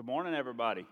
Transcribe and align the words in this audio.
Good 0.00 0.06
morning, 0.06 0.32
everybody. 0.32 0.86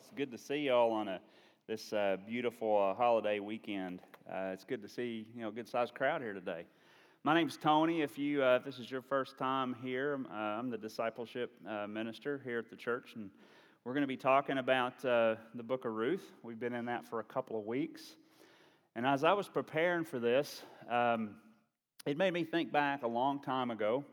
It's 0.00 0.10
good 0.14 0.30
to 0.32 0.36
see 0.36 0.58
you 0.58 0.74
all 0.74 0.90
on 0.92 1.08
a, 1.08 1.18
this 1.66 1.94
uh, 1.94 2.18
beautiful 2.26 2.76
uh, 2.76 2.94
holiday 2.94 3.40
weekend. 3.40 4.00
Uh, 4.30 4.50
it's 4.52 4.66
good 4.66 4.82
to 4.82 4.88
see 4.88 5.26
you 5.34 5.40
know 5.40 5.48
a 5.48 5.50
good 5.50 5.66
sized 5.66 5.94
crowd 5.94 6.20
here 6.20 6.34
today. 6.34 6.66
My 7.24 7.32
name's 7.32 7.56
Tony. 7.56 8.02
If 8.02 8.18
you 8.18 8.44
uh, 8.44 8.56
if 8.56 8.64
this 8.66 8.78
is 8.78 8.90
your 8.90 9.00
first 9.00 9.38
time 9.38 9.74
here, 9.82 10.20
uh, 10.30 10.34
I'm 10.36 10.68
the 10.68 10.76
discipleship 10.76 11.52
uh, 11.66 11.86
minister 11.86 12.38
here 12.44 12.58
at 12.58 12.68
the 12.68 12.76
church, 12.76 13.12
and 13.14 13.30
we're 13.86 13.94
going 13.94 14.02
to 14.02 14.06
be 14.06 14.18
talking 14.18 14.58
about 14.58 15.00
the 15.00 15.38
Book 15.62 15.86
of 15.86 15.94
Ruth. 15.94 16.30
We've 16.42 16.60
been 16.60 16.74
in 16.74 16.84
that 16.84 17.08
for 17.08 17.20
a 17.20 17.24
couple 17.24 17.58
of 17.58 17.64
weeks, 17.64 18.14
and 18.94 19.06
as 19.06 19.24
I 19.24 19.32
was 19.32 19.48
preparing 19.48 20.04
for 20.04 20.18
this, 20.18 20.62
um, 20.90 21.30
it 22.04 22.18
made 22.18 22.34
me 22.34 22.44
think 22.44 22.72
back 22.72 23.04
a 23.04 23.08
long 23.08 23.40
time 23.40 23.70
ago, 23.70 24.04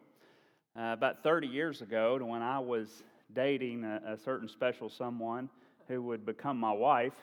about 0.73 1.21
30 1.21 1.47
years 1.47 1.81
ago, 1.81 2.17
to 2.17 2.25
when 2.25 2.41
I 2.41 2.59
was 2.59 3.03
dating 3.33 3.83
a, 3.83 4.01
a 4.13 4.17
certain 4.17 4.47
special 4.47 4.89
someone 4.89 5.49
who 5.87 6.01
would 6.01 6.25
become 6.25 6.59
my 6.59 6.71
wife. 6.71 7.13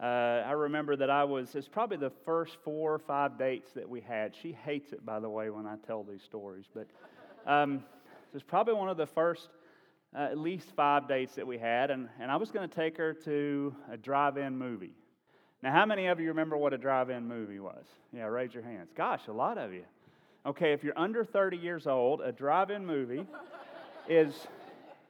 Uh, 0.00 0.42
I 0.46 0.52
remember 0.52 0.96
that 0.96 1.10
I 1.10 1.24
was, 1.24 1.54
it's 1.54 1.68
probably 1.68 1.96
the 1.96 2.12
first 2.24 2.56
four 2.64 2.94
or 2.94 2.98
five 2.98 3.38
dates 3.38 3.72
that 3.72 3.88
we 3.88 4.00
had. 4.00 4.34
She 4.34 4.52
hates 4.52 4.92
it, 4.92 5.04
by 5.04 5.20
the 5.20 5.28
way, 5.28 5.50
when 5.50 5.66
I 5.66 5.76
tell 5.86 6.02
these 6.02 6.22
stories, 6.22 6.64
but 6.74 6.88
um, 7.46 7.74
it 7.74 8.34
was 8.34 8.42
probably 8.42 8.74
one 8.74 8.88
of 8.88 8.96
the 8.96 9.06
first 9.06 9.48
uh, 10.14 10.20
at 10.22 10.38
least 10.38 10.68
five 10.76 11.08
dates 11.08 11.34
that 11.36 11.46
we 11.46 11.58
had, 11.58 11.90
and, 11.90 12.08
and 12.20 12.30
I 12.30 12.36
was 12.36 12.50
going 12.50 12.68
to 12.68 12.74
take 12.74 12.96
her 12.98 13.12
to 13.14 13.74
a 13.90 13.96
drive 13.96 14.36
in 14.36 14.58
movie. 14.58 14.94
Now, 15.62 15.72
how 15.72 15.86
many 15.86 16.06
of 16.06 16.18
you 16.18 16.28
remember 16.28 16.56
what 16.56 16.72
a 16.74 16.78
drive 16.78 17.08
in 17.08 17.28
movie 17.28 17.60
was? 17.60 17.84
Yeah, 18.12 18.24
raise 18.24 18.52
your 18.52 18.64
hands. 18.64 18.90
Gosh, 18.96 19.22
a 19.28 19.32
lot 19.32 19.58
of 19.58 19.72
you. 19.72 19.84
Okay, 20.44 20.72
if 20.72 20.82
you're 20.82 20.98
under 20.98 21.24
30 21.24 21.56
years 21.56 21.86
old, 21.86 22.20
a 22.20 22.32
drive 22.32 22.70
in 22.70 22.84
movie 22.84 23.24
is 24.08 24.34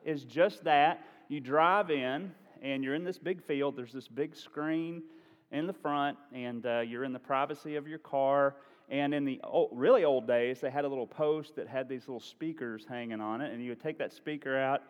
is 0.05 0.24
just 0.24 0.65
that. 0.65 1.05
You 1.29 1.41
drive 1.41 1.91
in, 1.91 2.33
and 2.61 2.84
you're 2.84 2.95
in 2.95 3.05
this 3.05 3.19
big 3.19 3.42
field. 3.42 3.77
There's 3.77 3.92
this 3.92 4.09
big 4.09 4.37
screen 4.37 5.03
in 5.50 5.67
the 5.67 5.72
front, 5.72 6.17
and 6.33 6.64
uh, 6.64 6.81
you're 6.81 7.05
in 7.05 7.12
the 7.12 7.19
privacy 7.19 7.77
of 7.77 7.86
your 7.86 7.98
car. 7.98 8.56
And 8.89 9.14
in 9.14 9.25
the 9.25 9.41
old, 9.44 9.70
really 9.72 10.05
old 10.05 10.27
days, 10.27 10.61
they 10.61 10.70
had 10.70 10.84
a 10.84 10.89
little 10.89 11.06
post 11.06 11.56
that 11.56 11.69
had 11.69 11.89
these 11.89 12.03
little 12.03 12.20
speakers 12.20 12.84
hanging 12.89 13.20
on 13.20 13.41
it, 13.41 13.53
and 13.53 13.62
you 13.62 13.70
would 13.70 13.83
take 13.83 13.98
that 13.98 14.12
speaker 14.12 14.59
out, 14.59 14.83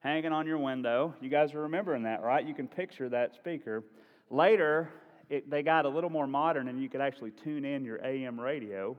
hanging 0.00 0.32
on 0.32 0.46
your 0.46 0.58
window. 0.58 1.14
You 1.20 1.28
guys 1.28 1.54
are 1.54 1.60
remembering 1.60 2.02
that, 2.04 2.22
right? 2.22 2.44
You 2.44 2.54
can 2.54 2.68
picture 2.68 3.08
that 3.10 3.34
speaker. 3.34 3.84
Later, 4.30 4.90
it, 5.30 5.48
they 5.48 5.62
got 5.62 5.84
a 5.84 5.88
little 5.88 6.10
more 6.10 6.26
modern, 6.26 6.68
and 6.68 6.80
you 6.80 6.88
could 6.88 7.00
actually 7.00 7.30
tune 7.30 7.64
in 7.64 7.84
your 7.84 8.04
AM 8.04 8.40
radio. 8.40 8.96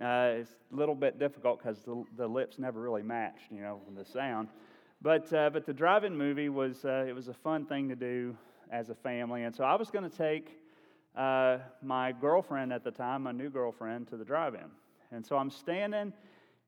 Uh, 0.00 0.38
it's 0.38 0.50
a 0.72 0.76
little 0.76 0.94
bit 0.94 1.18
difficult 1.18 1.58
because 1.58 1.78
the, 1.80 2.04
the 2.16 2.26
lips 2.26 2.58
never 2.58 2.80
really 2.80 3.02
matched, 3.02 3.50
you 3.50 3.60
know, 3.60 3.80
the 3.96 4.04
sound. 4.04 4.48
But, 5.00 5.32
uh, 5.32 5.50
but 5.50 5.64
the 5.64 5.72
drive-in 5.72 6.16
movie 6.16 6.48
was, 6.48 6.84
uh, 6.84 7.04
it 7.06 7.14
was 7.14 7.28
a 7.28 7.34
fun 7.34 7.66
thing 7.66 7.88
to 7.88 7.94
do 7.94 8.36
as 8.70 8.90
a 8.90 8.94
family. 8.96 9.44
And 9.44 9.54
so 9.54 9.62
I 9.62 9.76
was 9.76 9.90
going 9.90 10.08
to 10.08 10.16
take 10.16 10.58
uh, 11.16 11.58
my 11.82 12.10
girlfriend 12.12 12.72
at 12.72 12.82
the 12.82 12.90
time, 12.90 13.22
my 13.22 13.32
new 13.32 13.48
girlfriend, 13.48 14.08
to 14.08 14.16
the 14.16 14.24
drive-in. 14.24 14.70
And 15.12 15.24
so 15.24 15.36
I'm 15.36 15.50
standing 15.50 16.12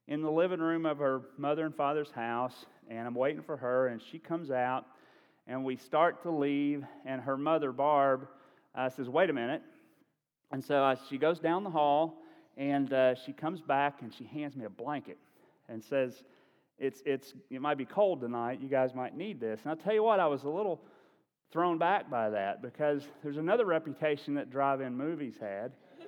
in 0.06 0.22
the 0.22 0.30
living 0.30 0.60
room 0.60 0.86
of 0.86 0.98
her 0.98 1.22
mother 1.38 1.66
and 1.66 1.74
father's 1.74 2.10
house, 2.12 2.66
and 2.88 3.06
I'm 3.06 3.14
waiting 3.14 3.42
for 3.42 3.56
her, 3.56 3.88
and 3.88 4.00
she 4.00 4.18
comes 4.18 4.50
out, 4.50 4.86
and 5.48 5.64
we 5.64 5.76
start 5.76 6.22
to 6.22 6.30
leave, 6.30 6.84
and 7.04 7.20
her 7.20 7.36
mother, 7.36 7.72
Barb, 7.72 8.28
uh, 8.76 8.88
says, 8.88 9.08
wait 9.08 9.30
a 9.30 9.32
minute. 9.32 9.62
And 10.52 10.64
so 10.64 10.84
uh, 10.84 10.96
she 11.08 11.18
goes 11.18 11.40
down 11.40 11.64
the 11.64 11.70
hall, 11.70 12.22
and 12.56 12.92
uh, 12.92 13.14
she 13.16 13.32
comes 13.32 13.60
back, 13.60 14.02
and 14.02 14.14
she 14.14 14.24
hands 14.24 14.54
me 14.56 14.64
a 14.64 14.70
blanket 14.70 15.18
and 15.68 15.82
says, 15.82 16.22
it's, 16.80 17.02
it's, 17.04 17.34
it 17.50 17.60
might 17.60 17.76
be 17.76 17.84
cold 17.84 18.22
tonight. 18.22 18.58
You 18.60 18.68
guys 18.68 18.94
might 18.94 19.16
need 19.16 19.38
this. 19.38 19.60
And 19.62 19.70
I'll 19.70 19.76
tell 19.76 19.92
you 19.92 20.02
what, 20.02 20.18
I 20.18 20.26
was 20.26 20.44
a 20.44 20.48
little 20.48 20.80
thrown 21.52 21.76
back 21.76 22.10
by 22.10 22.30
that 22.30 22.62
because 22.62 23.06
there's 23.22 23.36
another 23.36 23.66
reputation 23.66 24.34
that 24.34 24.50
drive 24.50 24.80
in 24.80 24.96
movies 24.96 25.36
had. 25.40 25.72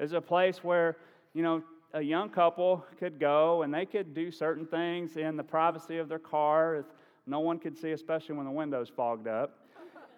It's 0.00 0.12
a 0.12 0.20
place 0.20 0.62
where, 0.62 0.96
you 1.34 1.42
know, 1.42 1.60
a 1.92 2.00
young 2.00 2.30
couple 2.30 2.86
could 3.00 3.18
go 3.18 3.62
and 3.62 3.74
they 3.74 3.84
could 3.84 4.14
do 4.14 4.30
certain 4.30 4.64
things 4.64 5.16
in 5.16 5.36
the 5.36 5.42
privacy 5.42 5.98
of 5.98 6.08
their 6.08 6.20
car. 6.20 6.84
No 7.26 7.40
one 7.40 7.58
could 7.58 7.76
see, 7.76 7.90
especially 7.90 8.36
when 8.36 8.44
the 8.44 8.52
windows 8.52 8.92
fogged 8.94 9.26
up. 9.26 9.58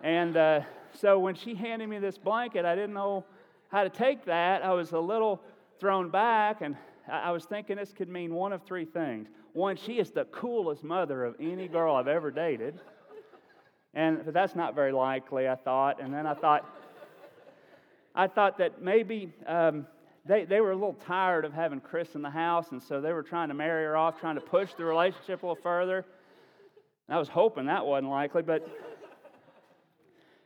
And 0.03 0.37
uh, 0.37 0.61
so 0.93 1.19
when 1.19 1.35
she 1.35 1.55
handed 1.55 1.89
me 1.89 1.99
this 1.99 2.19
blanket, 2.19 2.67
I 2.67 2.75
didn't 2.75 2.93
know 2.93 3.25
how 3.69 3.85
to 3.85 3.89
take 3.89 4.27
that. 4.27 4.63
I 4.63 4.75
was 4.75 4.93
a 4.93 4.99
little 4.99 5.41
thrown 5.79 6.11
back, 6.11 6.61
and 6.61 6.77
I 7.09 7.31
was 7.31 7.45
thinking 7.45 7.77
this 7.77 7.93
could 7.93 8.09
mean 8.09 8.35
one 8.35 8.53
of 8.53 8.63
three 8.63 8.85
things. 8.85 9.29
One, 9.53 9.77
she 9.77 9.99
is 9.99 10.11
the 10.11 10.25
coolest 10.27 10.85
mother 10.85 11.25
of 11.25 11.37
any 11.41 11.69
girl 11.69 11.95
I've 11.95 12.09
ever 12.09 12.31
dated. 12.31 12.81
And 13.95 14.25
but 14.25 14.35
that's 14.35 14.55
not 14.55 14.75
very 14.75 14.93
likely, 14.93 15.49
I 15.49 15.57
thought. 15.57 16.01
And 16.01 16.13
then 16.13 16.27
I 16.27 16.35
thought, 16.35 16.65
I 18.15 18.27
thought 18.29 18.59
that 18.59 18.81
maybe 18.83 19.33
um, 19.47 19.87
they, 20.25 20.45
they 20.45 20.61
were 20.61 20.73
a 20.73 20.77
little 20.77 20.99
tired 21.07 21.45
of 21.45 21.53
having 21.53 21.81
Chris 21.81 22.15
in 22.15 22.23
the 22.23 22.31
house, 22.31 22.71
and 22.71 22.83
so 22.83 23.01
they 23.01 23.13
were 23.13 23.23
trying 23.23 23.49
to 23.49 23.55
marry 23.55 23.85
her 23.85 23.97
off, 23.97 24.21
trying 24.21 24.37
to 24.37 24.41
push 24.41 24.75
the 24.75 24.85
relationship 24.85 25.43
a 25.43 25.47
little 25.47 25.63
further. 25.63 26.05
And 27.09 27.17
I 27.17 27.19
was 27.19 27.29
hoping 27.29 27.67
that 27.67 27.85
wasn't 27.85 28.11
likely, 28.11 28.43
but. 28.43 28.69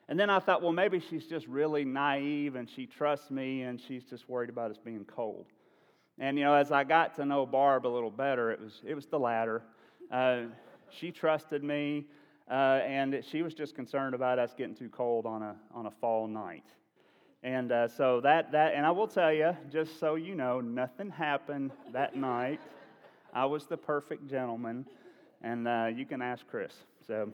And 0.07 0.21
then 0.21 0.29
I 0.29 0.39
thought, 0.39 0.61
well, 0.61 0.73
maybe 0.73 1.01
she's 1.01 1.25
just 1.25 1.47
really 1.47 1.83
naive 1.83 2.57
and 2.57 2.69
she 2.69 2.85
trusts 2.85 3.31
me 3.31 3.63
and 3.63 3.81
she's 3.81 4.05
just 4.05 4.29
worried 4.29 4.51
about 4.51 4.71
us 4.71 4.77
being 4.77 5.07
cold. 5.07 5.47
And, 6.19 6.39
you 6.39 6.45
know, 6.45 6.55
as 6.55 6.71
I 6.71 6.85
got 6.85 7.17
to 7.17 7.25
know 7.25 7.45
Barb 7.45 7.87
a 7.87 7.89
little 7.89 8.11
better, 8.11 8.53
it 8.53 8.61
was, 8.61 8.83
it 8.87 8.95
was 8.95 9.07
the 9.07 9.19
latter. 9.19 9.63
Uh, 10.13 10.43
she 10.91 11.11
trusted 11.11 11.65
me, 11.65 12.07
uh, 12.49 12.81
and 12.85 13.25
she 13.29 13.43
was 13.43 13.53
just 13.53 13.75
concerned 13.75 14.15
about 14.15 14.39
us 14.39 14.55
getting 14.57 14.77
too 14.77 14.89
cold 14.89 15.27
on 15.27 15.43
a, 15.43 15.57
on 15.73 15.87
a 15.87 15.91
fall 15.91 16.29
night. 16.29 16.67
And 17.43 17.73
uh, 17.73 17.89
so 17.89 18.21
that, 18.21 18.53
that, 18.53 18.75
and 18.75 18.87
I 18.87 18.91
will 18.91 19.09
tell 19.09 19.33
you, 19.33 19.57
just 19.71 19.99
so 19.99 20.15
you 20.15 20.35
know, 20.35 20.61
nothing 20.61 21.11
happened 21.11 21.73
that 21.93 22.17
night. 22.17 22.61
I 23.35 23.47
was 23.47 23.67
the 23.67 23.77
perfect 23.77 24.31
gentleman, 24.31 24.87
and 25.43 25.67
uh, 25.67 25.89
you 25.95 26.07
can 26.07 26.23
ask 26.23 26.47
Chris. 26.47 26.73
So, 27.07 27.33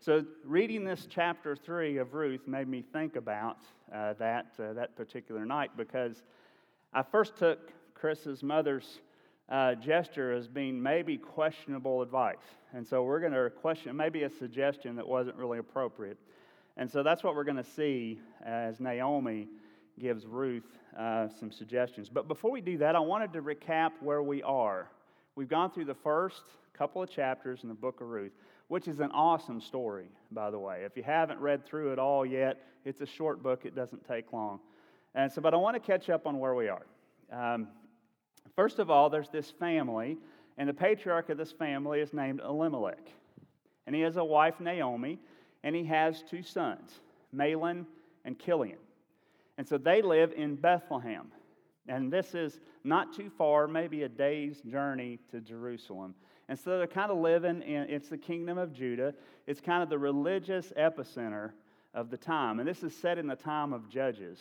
so 0.00 0.24
reading 0.44 0.82
this 0.82 1.06
chapter 1.08 1.54
three 1.54 1.98
of 1.98 2.14
Ruth 2.14 2.48
made 2.48 2.68
me 2.68 2.82
think 2.92 3.16
about 3.16 3.58
uh, 3.94 4.14
that, 4.14 4.46
uh, 4.58 4.72
that 4.72 4.96
particular 4.96 5.44
night 5.44 5.70
because 5.76 6.22
I 6.96 7.02
first 7.02 7.36
took 7.36 7.58
Chris's 7.92 8.42
mother's 8.42 9.00
uh, 9.50 9.74
gesture 9.74 10.32
as 10.32 10.48
being 10.48 10.82
maybe 10.82 11.18
questionable 11.18 12.00
advice. 12.00 12.36
And 12.72 12.86
so 12.86 13.02
we're 13.02 13.20
going 13.20 13.34
to 13.34 13.50
question, 13.50 13.94
maybe 13.94 14.22
a 14.22 14.30
suggestion 14.30 14.96
that 14.96 15.06
wasn't 15.06 15.36
really 15.36 15.58
appropriate. 15.58 16.16
And 16.78 16.90
so 16.90 17.02
that's 17.02 17.22
what 17.22 17.34
we're 17.34 17.44
going 17.44 17.58
to 17.58 17.62
see 17.62 18.18
as 18.42 18.80
Naomi 18.80 19.46
gives 20.00 20.24
Ruth 20.24 20.64
uh, 20.98 21.28
some 21.38 21.52
suggestions. 21.52 22.08
But 22.08 22.28
before 22.28 22.50
we 22.50 22.62
do 22.62 22.78
that, 22.78 22.96
I 22.96 23.00
wanted 23.00 23.30
to 23.34 23.42
recap 23.42 23.90
where 24.00 24.22
we 24.22 24.42
are. 24.42 24.88
We've 25.34 25.50
gone 25.50 25.70
through 25.70 25.84
the 25.84 25.94
first 25.94 26.44
couple 26.72 27.02
of 27.02 27.10
chapters 27.10 27.60
in 27.62 27.68
the 27.68 27.74
book 27.74 28.00
of 28.00 28.08
Ruth, 28.08 28.32
which 28.68 28.88
is 28.88 29.00
an 29.00 29.10
awesome 29.10 29.60
story, 29.60 30.06
by 30.32 30.50
the 30.50 30.58
way. 30.58 30.84
If 30.86 30.96
you 30.96 31.02
haven't 31.02 31.40
read 31.40 31.66
through 31.66 31.92
it 31.92 31.98
all 31.98 32.24
yet, 32.24 32.62
it's 32.86 33.02
a 33.02 33.06
short 33.06 33.42
book, 33.42 33.66
it 33.66 33.74
doesn't 33.74 34.08
take 34.08 34.32
long. 34.32 34.60
And 35.16 35.32
so, 35.32 35.40
but 35.40 35.54
I 35.54 35.56
want 35.56 35.74
to 35.74 35.80
catch 35.80 36.10
up 36.10 36.26
on 36.26 36.38
where 36.38 36.54
we 36.54 36.68
are. 36.68 36.86
Um, 37.32 37.68
first 38.54 38.78
of 38.78 38.90
all, 38.90 39.08
there's 39.08 39.30
this 39.30 39.50
family, 39.50 40.18
and 40.58 40.68
the 40.68 40.74
patriarch 40.74 41.30
of 41.30 41.38
this 41.38 41.50
family 41.50 42.00
is 42.00 42.12
named 42.12 42.40
Elimelech. 42.44 43.08
And 43.86 43.96
he 43.96 44.02
has 44.02 44.18
a 44.18 44.24
wife, 44.24 44.60
Naomi, 44.60 45.18
and 45.64 45.74
he 45.74 45.84
has 45.84 46.22
two 46.22 46.42
sons, 46.42 47.00
Mahlon 47.34 47.86
and 48.26 48.38
Chilion. 48.38 48.78
And 49.56 49.66
so 49.66 49.78
they 49.78 50.02
live 50.02 50.32
in 50.36 50.54
Bethlehem. 50.54 51.32
And 51.88 52.12
this 52.12 52.34
is 52.34 52.60
not 52.84 53.14
too 53.14 53.30
far, 53.30 53.66
maybe 53.66 54.02
a 54.02 54.08
day's 54.08 54.60
journey 54.60 55.18
to 55.30 55.40
Jerusalem. 55.40 56.14
And 56.48 56.58
so 56.58 56.76
they're 56.76 56.86
kind 56.86 57.10
of 57.10 57.18
living 57.18 57.62
in, 57.62 57.88
it's 57.88 58.08
the 58.08 58.18
kingdom 58.18 58.58
of 58.58 58.72
Judah. 58.72 59.14
It's 59.46 59.60
kind 59.60 59.82
of 59.82 59.88
the 59.88 59.98
religious 59.98 60.74
epicenter 60.76 61.52
of 61.94 62.10
the 62.10 62.18
time. 62.18 62.60
And 62.60 62.68
this 62.68 62.82
is 62.82 62.94
set 62.94 63.16
in 63.16 63.26
the 63.26 63.36
time 63.36 63.72
of 63.72 63.88
Judges. 63.88 64.40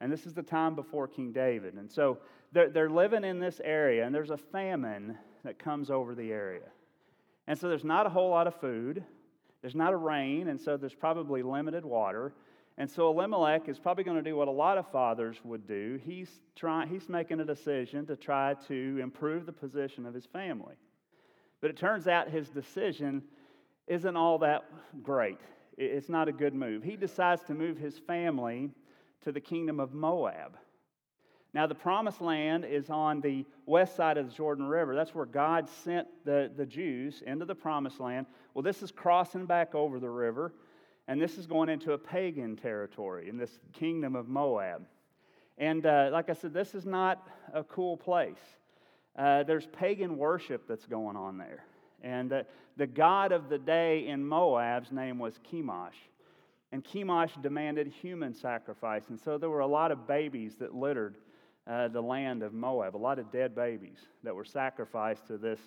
And 0.00 0.12
this 0.12 0.26
is 0.26 0.34
the 0.34 0.42
time 0.42 0.74
before 0.74 1.08
King 1.08 1.32
David. 1.32 1.74
And 1.74 1.90
so 1.90 2.18
they're, 2.52 2.68
they're 2.68 2.90
living 2.90 3.24
in 3.24 3.40
this 3.40 3.60
area, 3.64 4.04
and 4.04 4.14
there's 4.14 4.30
a 4.30 4.36
famine 4.36 5.16
that 5.44 5.58
comes 5.58 5.90
over 5.90 6.14
the 6.14 6.32
area. 6.32 6.68
And 7.46 7.58
so 7.58 7.68
there's 7.68 7.84
not 7.84 8.06
a 8.06 8.10
whole 8.10 8.30
lot 8.30 8.46
of 8.46 8.54
food, 8.60 9.04
there's 9.62 9.74
not 9.74 9.92
a 9.92 9.96
rain, 9.96 10.48
and 10.48 10.60
so 10.60 10.76
there's 10.76 10.94
probably 10.94 11.42
limited 11.42 11.84
water. 11.84 12.34
And 12.78 12.90
so 12.90 13.10
Elimelech 13.10 13.68
is 13.68 13.78
probably 13.78 14.04
going 14.04 14.18
to 14.18 14.22
do 14.22 14.36
what 14.36 14.48
a 14.48 14.52
lot 14.52 14.76
of 14.76 14.90
fathers 14.90 15.38
would 15.44 15.66
do. 15.66 15.98
He's, 16.04 16.30
trying, 16.54 16.88
he's 16.88 17.08
making 17.08 17.40
a 17.40 17.44
decision 17.44 18.04
to 18.06 18.16
try 18.16 18.54
to 18.68 18.98
improve 19.02 19.46
the 19.46 19.52
position 19.52 20.04
of 20.04 20.12
his 20.12 20.26
family. 20.26 20.74
But 21.62 21.70
it 21.70 21.78
turns 21.78 22.06
out 22.06 22.28
his 22.28 22.50
decision 22.50 23.22
isn't 23.86 24.16
all 24.16 24.38
that 24.40 24.64
great. 25.02 25.38
It's 25.78 26.10
not 26.10 26.28
a 26.28 26.32
good 26.32 26.54
move. 26.54 26.82
He 26.82 26.96
decides 26.96 27.42
to 27.44 27.54
move 27.54 27.78
his 27.78 27.98
family 27.98 28.70
to 29.26 29.32
the 29.32 29.40
kingdom 29.40 29.80
of 29.80 29.92
Moab. 29.92 30.56
Now, 31.52 31.66
the 31.66 31.74
promised 31.74 32.20
land 32.20 32.64
is 32.64 32.90
on 32.90 33.20
the 33.20 33.44
west 33.66 33.96
side 33.96 34.18
of 34.18 34.28
the 34.28 34.32
Jordan 34.32 34.68
River. 34.68 34.94
That's 34.94 35.16
where 35.16 35.26
God 35.26 35.68
sent 35.68 36.06
the, 36.24 36.48
the 36.56 36.64
Jews 36.64 37.24
into 37.26 37.44
the 37.44 37.54
promised 37.56 37.98
land. 37.98 38.26
Well, 38.54 38.62
this 38.62 38.84
is 38.84 38.92
crossing 38.92 39.44
back 39.44 39.74
over 39.74 39.98
the 39.98 40.08
river, 40.08 40.52
and 41.08 41.20
this 41.20 41.38
is 41.38 41.46
going 41.46 41.68
into 41.68 41.90
a 41.92 41.98
pagan 41.98 42.54
territory 42.54 43.28
in 43.28 43.36
this 43.36 43.58
kingdom 43.72 44.14
of 44.14 44.28
Moab. 44.28 44.86
And 45.58 45.84
uh, 45.84 46.10
like 46.12 46.30
I 46.30 46.34
said, 46.34 46.54
this 46.54 46.72
is 46.76 46.86
not 46.86 47.26
a 47.52 47.64
cool 47.64 47.96
place. 47.96 48.38
Uh, 49.18 49.42
there's 49.42 49.66
pagan 49.66 50.16
worship 50.18 50.68
that's 50.68 50.86
going 50.86 51.16
on 51.16 51.36
there. 51.36 51.64
And 52.00 52.32
uh, 52.32 52.42
the 52.76 52.86
god 52.86 53.32
of 53.32 53.48
the 53.48 53.58
day 53.58 54.06
in 54.06 54.24
Moab's 54.24 54.92
name 54.92 55.18
was 55.18 55.40
Chemosh. 55.50 55.96
And 56.72 56.84
Chemosh 56.84 57.40
demanded 57.42 57.86
human 57.86 58.34
sacrifice. 58.34 59.04
And 59.08 59.20
so 59.20 59.38
there 59.38 59.50
were 59.50 59.60
a 59.60 59.66
lot 59.66 59.92
of 59.92 60.06
babies 60.06 60.56
that 60.56 60.74
littered 60.74 61.16
uh, 61.66 61.88
the 61.88 62.00
land 62.00 62.42
of 62.42 62.52
Moab, 62.52 62.96
a 62.96 62.98
lot 62.98 63.18
of 63.18 63.30
dead 63.30 63.54
babies 63.54 63.98
that 64.22 64.34
were 64.34 64.44
sacrificed 64.44 65.26
to 65.28 65.38
this 65.38 65.60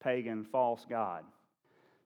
pagan 0.00 0.44
false 0.44 0.84
god. 0.88 1.24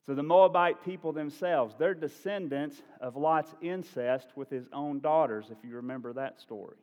So 0.06 0.14
the 0.14 0.22
Moabite 0.22 0.84
people 0.84 1.12
themselves, 1.12 1.74
they're 1.78 1.94
descendants 1.94 2.80
of 3.00 3.16
Lot's 3.16 3.54
incest 3.60 4.28
with 4.36 4.48
his 4.48 4.68
own 4.72 5.00
daughters, 5.00 5.46
if 5.50 5.58
you 5.68 5.76
remember 5.76 6.12
that 6.12 6.40
story. 6.40 6.76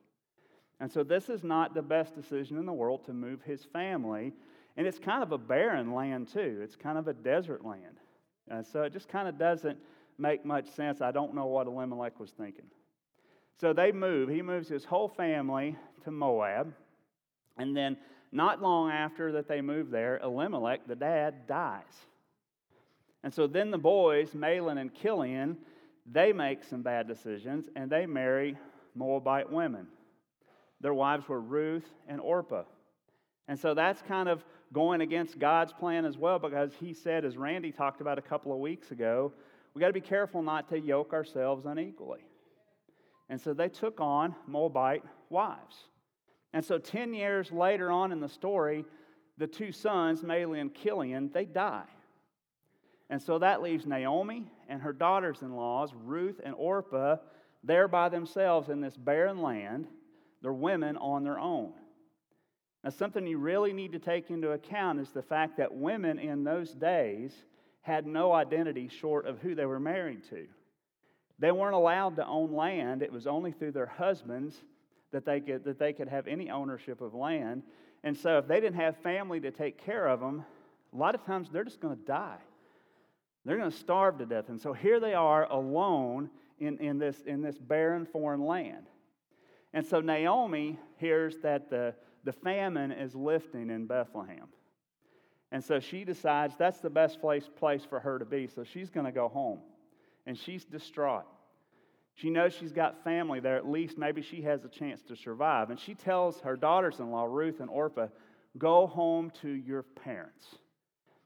And 0.80 0.92
so 0.92 1.04
this 1.04 1.30
is 1.30 1.44
not 1.44 1.74
the 1.74 1.82
best 1.82 2.16
decision 2.16 2.58
in 2.58 2.66
the 2.66 2.74
world 2.74 3.06
to 3.06 3.14
move 3.14 3.42
his 3.42 3.64
family. 3.64 4.34
And 4.76 4.86
it's 4.86 5.00
kind 5.00 5.24
of 5.24 5.32
a 5.32 5.38
barren 5.38 5.94
land, 5.94 6.28
too. 6.28 6.60
It's 6.62 6.76
kind 6.76 6.98
of 6.98 7.08
a 7.08 7.14
desert 7.14 7.64
land. 7.64 8.00
And 8.50 8.66
so 8.68 8.82
it 8.82 8.92
just 8.92 9.08
kind 9.08 9.30
of 9.30 9.38
doesn't 9.38 9.78
make 10.18 10.46
much 10.46 10.70
sense. 10.70 11.02
I 11.02 11.12
don't 11.12 11.34
know 11.34 11.46
what 11.48 11.68
Elimelech 11.68 12.20
was 12.20 12.32
thinking. 12.32 12.66
So 13.60 13.74
they 13.74 13.92
move. 13.92 14.30
He 14.30 14.42
moves 14.42 14.68
his 14.68 14.86
whole 14.86 15.08
family 15.08 15.76
to 16.04 16.12
Moab. 16.12 16.74
And 17.58 17.76
then, 17.76 17.98
not 18.32 18.62
long 18.62 18.90
after 18.90 19.32
that 19.34 19.48
they 19.48 19.62
move 19.62 19.92
there, 19.92 20.20
Elimelech, 20.24 20.88
the 20.88 20.96
dad, 20.96 21.46
dies. 21.48 21.84
And 23.24 23.34
so 23.34 23.48
then 23.48 23.72
the 23.72 23.78
boys, 23.78 24.32
Mahlon 24.32 24.80
and 24.80 24.94
Chilion, 24.94 25.58
they 26.12 26.34
make 26.34 26.64
some 26.64 26.82
bad 26.82 27.08
decisions 27.08 27.66
and 27.76 27.90
they 27.90 28.06
marry 28.06 28.58
Moabite 28.96 29.52
women. 29.52 29.88
Their 30.82 30.94
wives 30.94 31.28
were 31.30 31.40
Ruth 31.40 31.88
and 32.08 32.20
Orpah. 32.20 32.64
And 33.48 33.58
so 33.58 33.74
that's 33.74 34.02
kind 34.02 34.28
of 34.28 34.44
going 34.74 35.02
against 35.02 35.40
God's 35.40 35.72
plan 35.72 36.06
as 36.06 36.18
well 36.18 36.40
because 36.40 36.74
he 36.80 36.94
said, 36.94 37.24
as 37.24 37.38
Randy 37.38 37.72
talked 37.72 38.02
about 38.02 38.18
a 38.18 38.22
couple 38.22 38.52
of 38.52 38.60
weeks 38.60 38.92
ago, 38.92 39.32
we 39.74 39.80
got 39.80 39.88
to 39.88 39.94
be 39.94 40.02
careful 40.02 40.42
not 40.42 40.70
to 40.70 40.80
yoke 40.80 41.14
ourselves 41.14 41.66
unequally. 41.66 42.26
And 43.30 43.40
so 43.40 43.54
they 43.54 43.70
took 43.70 44.00
on 44.00 44.36
Moabite 44.48 45.04
wives. 45.30 45.76
And 46.54 46.64
so 46.64 46.78
10 46.78 47.14
years 47.14 47.52
later 47.52 47.90
on 47.90 48.12
in 48.12 48.20
the 48.20 48.30
story, 48.30 48.86
the 49.38 49.48
two 49.48 49.72
sons, 49.72 50.22
Mahlon 50.22 50.62
and 50.62 50.76
Chilion, 50.76 51.32
they 51.34 51.46
die. 51.46 51.88
And 53.10 53.22
so 53.22 53.40
that 53.40 53.62
leaves 53.62 53.86
Naomi 53.86 54.52
and 54.70 54.82
her 54.82 54.94
daughters 54.94 55.42
in 55.42 55.56
laws, 55.56 55.92
Ruth 55.96 56.40
and 56.44 56.54
Orpah, 56.56 57.18
there 57.64 57.88
by 57.88 58.10
themselves 58.10 58.70
in 58.70 58.82
this 58.82 58.98
barren 58.98 59.42
land. 59.42 59.88
They're 60.42 60.54
women 60.54 60.98
on 60.98 61.24
their 61.24 61.40
own. 61.40 61.74
Now, 62.84 62.90
something 62.90 63.26
you 63.26 63.38
really 63.38 63.72
need 63.72 63.94
to 63.94 64.00
take 64.00 64.30
into 64.30 64.52
account 64.52 65.00
is 65.00 65.10
the 65.12 65.22
fact 65.22 65.58
that 65.58 65.74
women 65.74 66.20
in 66.20 66.44
those 66.44 66.74
days 66.74 67.34
had 67.84 68.08
no 68.08 68.34
identity 68.34 68.90
short 68.90 69.28
of 69.28 69.40
who 69.40 69.56
they 69.56 69.66
were 69.66 69.80
married 69.80 70.24
to. 70.30 70.48
They 71.40 71.52
weren't 71.52 71.76
allowed 71.76 72.16
to 72.16 72.26
own 72.26 72.54
land, 72.54 73.02
it 73.02 73.12
was 73.12 73.28
only 73.28 73.52
through 73.52 73.72
their 73.72 73.86
husbands 73.86 74.56
that 75.12 75.26
they 75.26 75.40
could, 75.40 75.64
that 75.66 75.78
they 75.78 75.94
could 75.94 76.08
have 76.08 76.28
any 76.28 76.50
ownership 76.50 77.02
of 77.02 77.14
land. 77.14 77.64
And 78.04 78.18
so, 78.18 78.40
if 78.40 78.48
they 78.48 78.60
didn't 78.60 78.80
have 78.80 78.98
family 78.98 79.40
to 79.42 79.52
take 79.52 79.78
care 79.78 80.08
of 80.08 80.20
them, 80.20 80.44
a 80.94 80.98
lot 80.98 81.16
of 81.16 81.26
times 81.26 81.50
they're 81.52 81.64
just 81.64 81.80
going 81.80 81.96
to 81.96 82.04
die. 82.04 82.40
They're 83.46 83.58
going 83.58 83.72
to 83.72 83.78
starve 83.78 84.18
to 84.20 84.26
death. 84.26 84.50
And 84.50 84.60
so 84.60 84.74
here 84.74 85.00
they 85.00 85.14
are 85.14 85.52
alone 85.52 86.30
in, 86.60 86.78
in, 86.78 86.98
this, 86.98 87.22
in 87.26 87.42
this 87.42 87.58
barren 87.58 88.06
foreign 88.06 88.46
land. 88.46 88.86
And 89.74 89.86
so 89.86 90.00
Naomi 90.00 90.80
hears 90.98 91.38
that 91.44 91.70
the, 91.70 91.94
the 92.24 92.32
famine 92.32 92.92
is 92.92 93.16
lifting 93.16 93.70
in 93.70 93.86
Bethlehem. 93.86 94.48
And 95.54 95.64
so 95.64 95.80
she 95.80 96.04
decides 96.04 96.56
that's 96.58 96.80
the 96.80 96.90
best 96.90 97.22
place, 97.22 97.48
place 97.56 97.84
for 97.88 98.00
her 98.00 98.18
to 98.18 98.26
be. 98.26 98.48
So 98.48 98.64
she's 98.64 98.90
going 98.90 99.06
to 99.06 99.12
go 99.12 99.30
home. 99.30 99.60
And 100.26 100.36
she's 100.36 100.66
distraught. 100.66 101.26
She 102.16 102.32
knows 102.32 102.54
she's 102.54 102.72
got 102.72 103.04
family 103.04 103.40
there. 103.40 103.56
At 103.56 103.70
least 103.70 103.98
maybe 103.98 104.24
she 104.24 104.42
has 104.42 104.66
a 104.66 104.68
chance 104.68 105.04
to 105.04 105.16
survive. 105.16 105.70
And 105.70 105.80
she 105.80 105.94
tells 105.94 106.40
her 106.42 106.56
daughters 106.56 107.00
in 107.00 107.12
law, 107.12 107.26
Ruth 107.26 107.60
and 107.60 107.70
Orpah, 107.70 108.08
go 108.58 108.88
home 108.88 109.32
to 109.42 109.48
your 109.50 109.84
parents. 109.84 110.44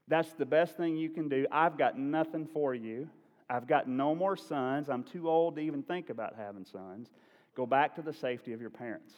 That's 0.08 0.32
the 0.34 0.46
best 0.46 0.76
thing 0.76 0.96
you 0.96 1.08
can 1.08 1.30
do. 1.30 1.46
I've 1.50 1.78
got 1.78 1.98
nothing 1.98 2.46
for 2.52 2.74
you. 2.74 3.08
I've 3.48 3.66
got 3.66 3.88
no 3.88 4.14
more 4.14 4.36
sons. 4.36 4.90
I'm 4.90 5.04
too 5.04 5.28
old 5.28 5.56
to 5.56 5.62
even 5.62 5.82
think 5.82 6.10
about 6.10 6.34
having 6.36 6.66
sons. 6.66 7.08
Go 7.56 7.64
back 7.64 7.94
to 7.94 8.02
the 8.02 8.12
safety 8.12 8.52
of 8.52 8.60
your 8.60 8.70
parents. 8.70 9.14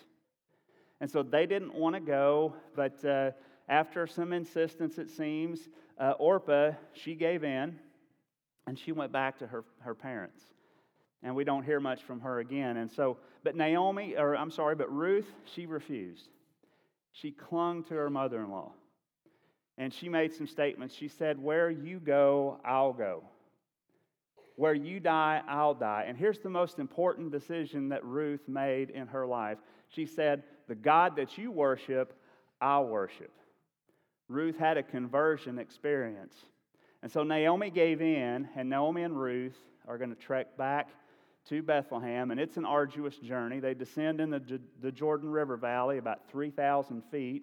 And 1.00 1.10
so 1.10 1.24
they 1.24 1.46
didn't 1.46 1.74
want 1.74 1.96
to 1.96 2.00
go, 2.00 2.54
but 2.76 3.04
uh, 3.04 3.30
after 3.70 4.04
some 4.06 4.32
insistence, 4.32 4.98
it 4.98 5.08
seems, 5.08 5.68
uh, 5.98 6.14
Orpah, 6.18 6.72
she 6.92 7.14
gave 7.14 7.44
in 7.44 7.78
and 8.66 8.76
she 8.76 8.90
went 8.90 9.12
back 9.12 9.38
to 9.38 9.46
her, 9.46 9.64
her 9.78 9.94
parents. 9.94 10.42
And 11.22 11.36
we 11.36 11.44
don't 11.44 11.62
hear 11.62 11.78
much 11.78 12.02
from 12.02 12.20
her 12.20 12.40
again. 12.40 12.78
And 12.78 12.90
so, 12.90 13.18
but 13.44 13.54
Naomi, 13.54 14.16
or 14.16 14.36
I'm 14.36 14.50
sorry, 14.50 14.74
but 14.74 14.92
Ruth, 14.92 15.30
she 15.54 15.66
refused. 15.66 16.28
She 17.12 17.30
clung 17.30 17.84
to 17.84 17.94
her 17.94 18.10
mother 18.10 18.42
in 18.42 18.50
law. 18.50 18.72
And 19.78 19.94
she 19.94 20.08
made 20.08 20.32
some 20.34 20.46
statements. 20.46 20.94
She 20.94 21.08
said, 21.08 21.40
Where 21.40 21.70
you 21.70 22.00
go, 22.00 22.60
I'll 22.64 22.92
go. 22.92 23.22
Where 24.56 24.74
you 24.74 24.98
die, 24.98 25.42
I'll 25.48 25.74
die. 25.74 26.04
And 26.06 26.18
here's 26.18 26.38
the 26.40 26.50
most 26.50 26.78
important 26.78 27.30
decision 27.30 27.88
that 27.90 28.04
Ruth 28.04 28.46
made 28.48 28.90
in 28.90 29.06
her 29.06 29.26
life. 29.26 29.58
She 29.88 30.06
said, 30.06 30.42
The 30.68 30.74
God 30.74 31.16
that 31.16 31.38
you 31.38 31.50
worship, 31.50 32.18
I'll 32.60 32.86
worship. 32.86 33.32
Ruth 34.30 34.56
had 34.56 34.76
a 34.76 34.82
conversion 34.82 35.58
experience. 35.58 36.34
And 37.02 37.10
so 37.10 37.24
Naomi 37.24 37.68
gave 37.68 38.00
in, 38.00 38.48
and 38.54 38.70
Naomi 38.70 39.02
and 39.02 39.20
Ruth 39.20 39.58
are 39.88 39.98
going 39.98 40.10
to 40.10 40.16
trek 40.16 40.56
back 40.56 40.88
to 41.48 41.62
Bethlehem, 41.62 42.30
and 42.30 42.38
it's 42.38 42.56
an 42.56 42.64
arduous 42.64 43.16
journey. 43.16 43.58
They 43.58 43.74
descend 43.74 44.20
in 44.20 44.30
the, 44.30 44.60
the 44.80 44.92
Jordan 44.92 45.30
River 45.30 45.56
Valley 45.56 45.98
about 45.98 46.30
3,000 46.30 47.02
feet 47.10 47.42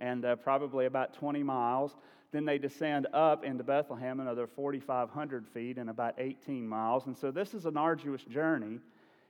and 0.00 0.24
uh, 0.24 0.36
probably 0.36 0.86
about 0.86 1.12
20 1.12 1.42
miles. 1.42 1.94
Then 2.32 2.46
they 2.46 2.56
descend 2.56 3.06
up 3.12 3.44
into 3.44 3.62
Bethlehem 3.62 4.18
another 4.20 4.46
4,500 4.46 5.46
feet 5.48 5.76
and 5.76 5.90
about 5.90 6.14
18 6.16 6.66
miles. 6.66 7.04
And 7.06 7.16
so 7.16 7.30
this 7.30 7.52
is 7.52 7.66
an 7.66 7.76
arduous 7.76 8.22
journey, 8.22 8.78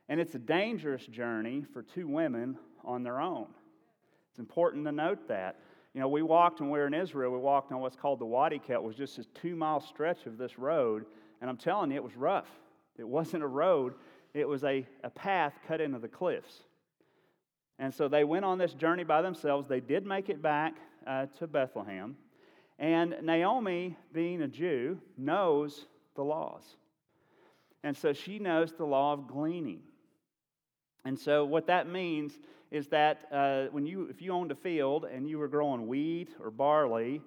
and 0.08 0.20
it's 0.20 0.36
a 0.36 0.38
dangerous 0.38 1.04
journey 1.06 1.64
for 1.72 1.82
two 1.82 2.06
women 2.06 2.56
on 2.84 3.02
their 3.02 3.20
own. 3.20 3.48
It's 4.30 4.38
important 4.38 4.84
to 4.84 4.92
note 4.92 5.26
that. 5.26 5.56
You 5.94 6.00
know, 6.00 6.08
we 6.08 6.22
walked 6.22 6.60
when 6.60 6.70
we 6.70 6.78
were 6.78 6.88
in 6.88 6.94
Israel, 6.94 7.30
we 7.30 7.38
walked 7.38 7.70
on 7.70 7.80
what's 7.80 7.96
called 7.96 8.18
the 8.18 8.26
Wadi 8.26 8.58
Qelt, 8.58 8.82
was 8.82 8.96
just 8.96 9.18
a 9.18 9.24
two 9.40 9.54
mile 9.54 9.80
stretch 9.80 10.26
of 10.26 10.36
this 10.36 10.58
road. 10.58 11.06
And 11.40 11.48
I'm 11.48 11.56
telling 11.56 11.90
you, 11.90 11.96
it 11.96 12.02
was 12.02 12.16
rough. 12.16 12.48
It 12.98 13.06
wasn't 13.06 13.42
a 13.42 13.48
road, 13.48 13.94
it 14.34 14.48
was 14.48 14.64
a, 14.64 14.86
a 15.02 15.10
path 15.10 15.54
cut 15.66 15.80
into 15.80 15.98
the 15.98 16.08
cliffs. 16.08 16.62
And 17.78 17.92
so 17.92 18.08
they 18.08 18.24
went 18.24 18.44
on 18.44 18.58
this 18.58 18.72
journey 18.72 19.04
by 19.04 19.22
themselves. 19.22 19.68
They 19.68 19.80
did 19.80 20.06
make 20.06 20.28
it 20.28 20.40
back 20.42 20.74
uh, 21.06 21.26
to 21.38 21.46
Bethlehem. 21.46 22.16
And 22.78 23.16
Naomi, 23.22 23.96
being 24.12 24.42
a 24.42 24.48
Jew, 24.48 25.00
knows 25.16 25.86
the 26.14 26.22
laws. 26.22 26.62
And 27.82 27.96
so 27.96 28.12
she 28.12 28.38
knows 28.38 28.72
the 28.72 28.84
law 28.84 29.12
of 29.12 29.28
gleaning. 29.28 29.80
And 31.04 31.18
so 31.18 31.44
what 31.44 31.66
that 31.66 31.88
means 31.88 32.32
is 32.74 32.88
that 32.88 33.28
uh, 33.30 33.66
when 33.70 33.86
you, 33.86 34.08
if 34.10 34.20
you 34.20 34.32
owned 34.32 34.50
a 34.50 34.54
field 34.56 35.04
and 35.04 35.28
you 35.28 35.38
were 35.38 35.46
growing 35.46 35.86
wheat 35.86 36.30
or 36.40 36.50
barley, 36.50 37.20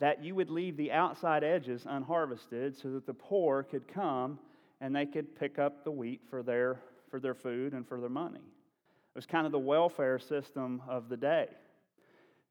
that 0.00 0.24
you 0.24 0.34
would 0.34 0.50
leave 0.50 0.76
the 0.76 0.90
outside 0.90 1.44
edges 1.44 1.86
unharvested 1.86 2.76
so 2.76 2.90
that 2.90 3.06
the 3.06 3.14
poor 3.14 3.62
could 3.62 3.86
come 3.86 4.36
and 4.80 4.94
they 4.96 5.06
could 5.06 5.38
pick 5.38 5.60
up 5.60 5.84
the 5.84 5.90
wheat 5.92 6.20
for 6.28 6.42
their, 6.42 6.80
for 7.08 7.20
their 7.20 7.34
food 7.34 7.72
and 7.72 7.86
for 7.86 8.00
their 8.00 8.10
money. 8.10 8.40
It 8.40 9.14
was 9.14 9.26
kind 9.26 9.46
of 9.46 9.52
the 9.52 9.60
welfare 9.60 10.18
system 10.18 10.82
of 10.88 11.08
the 11.08 11.16
day. 11.16 11.46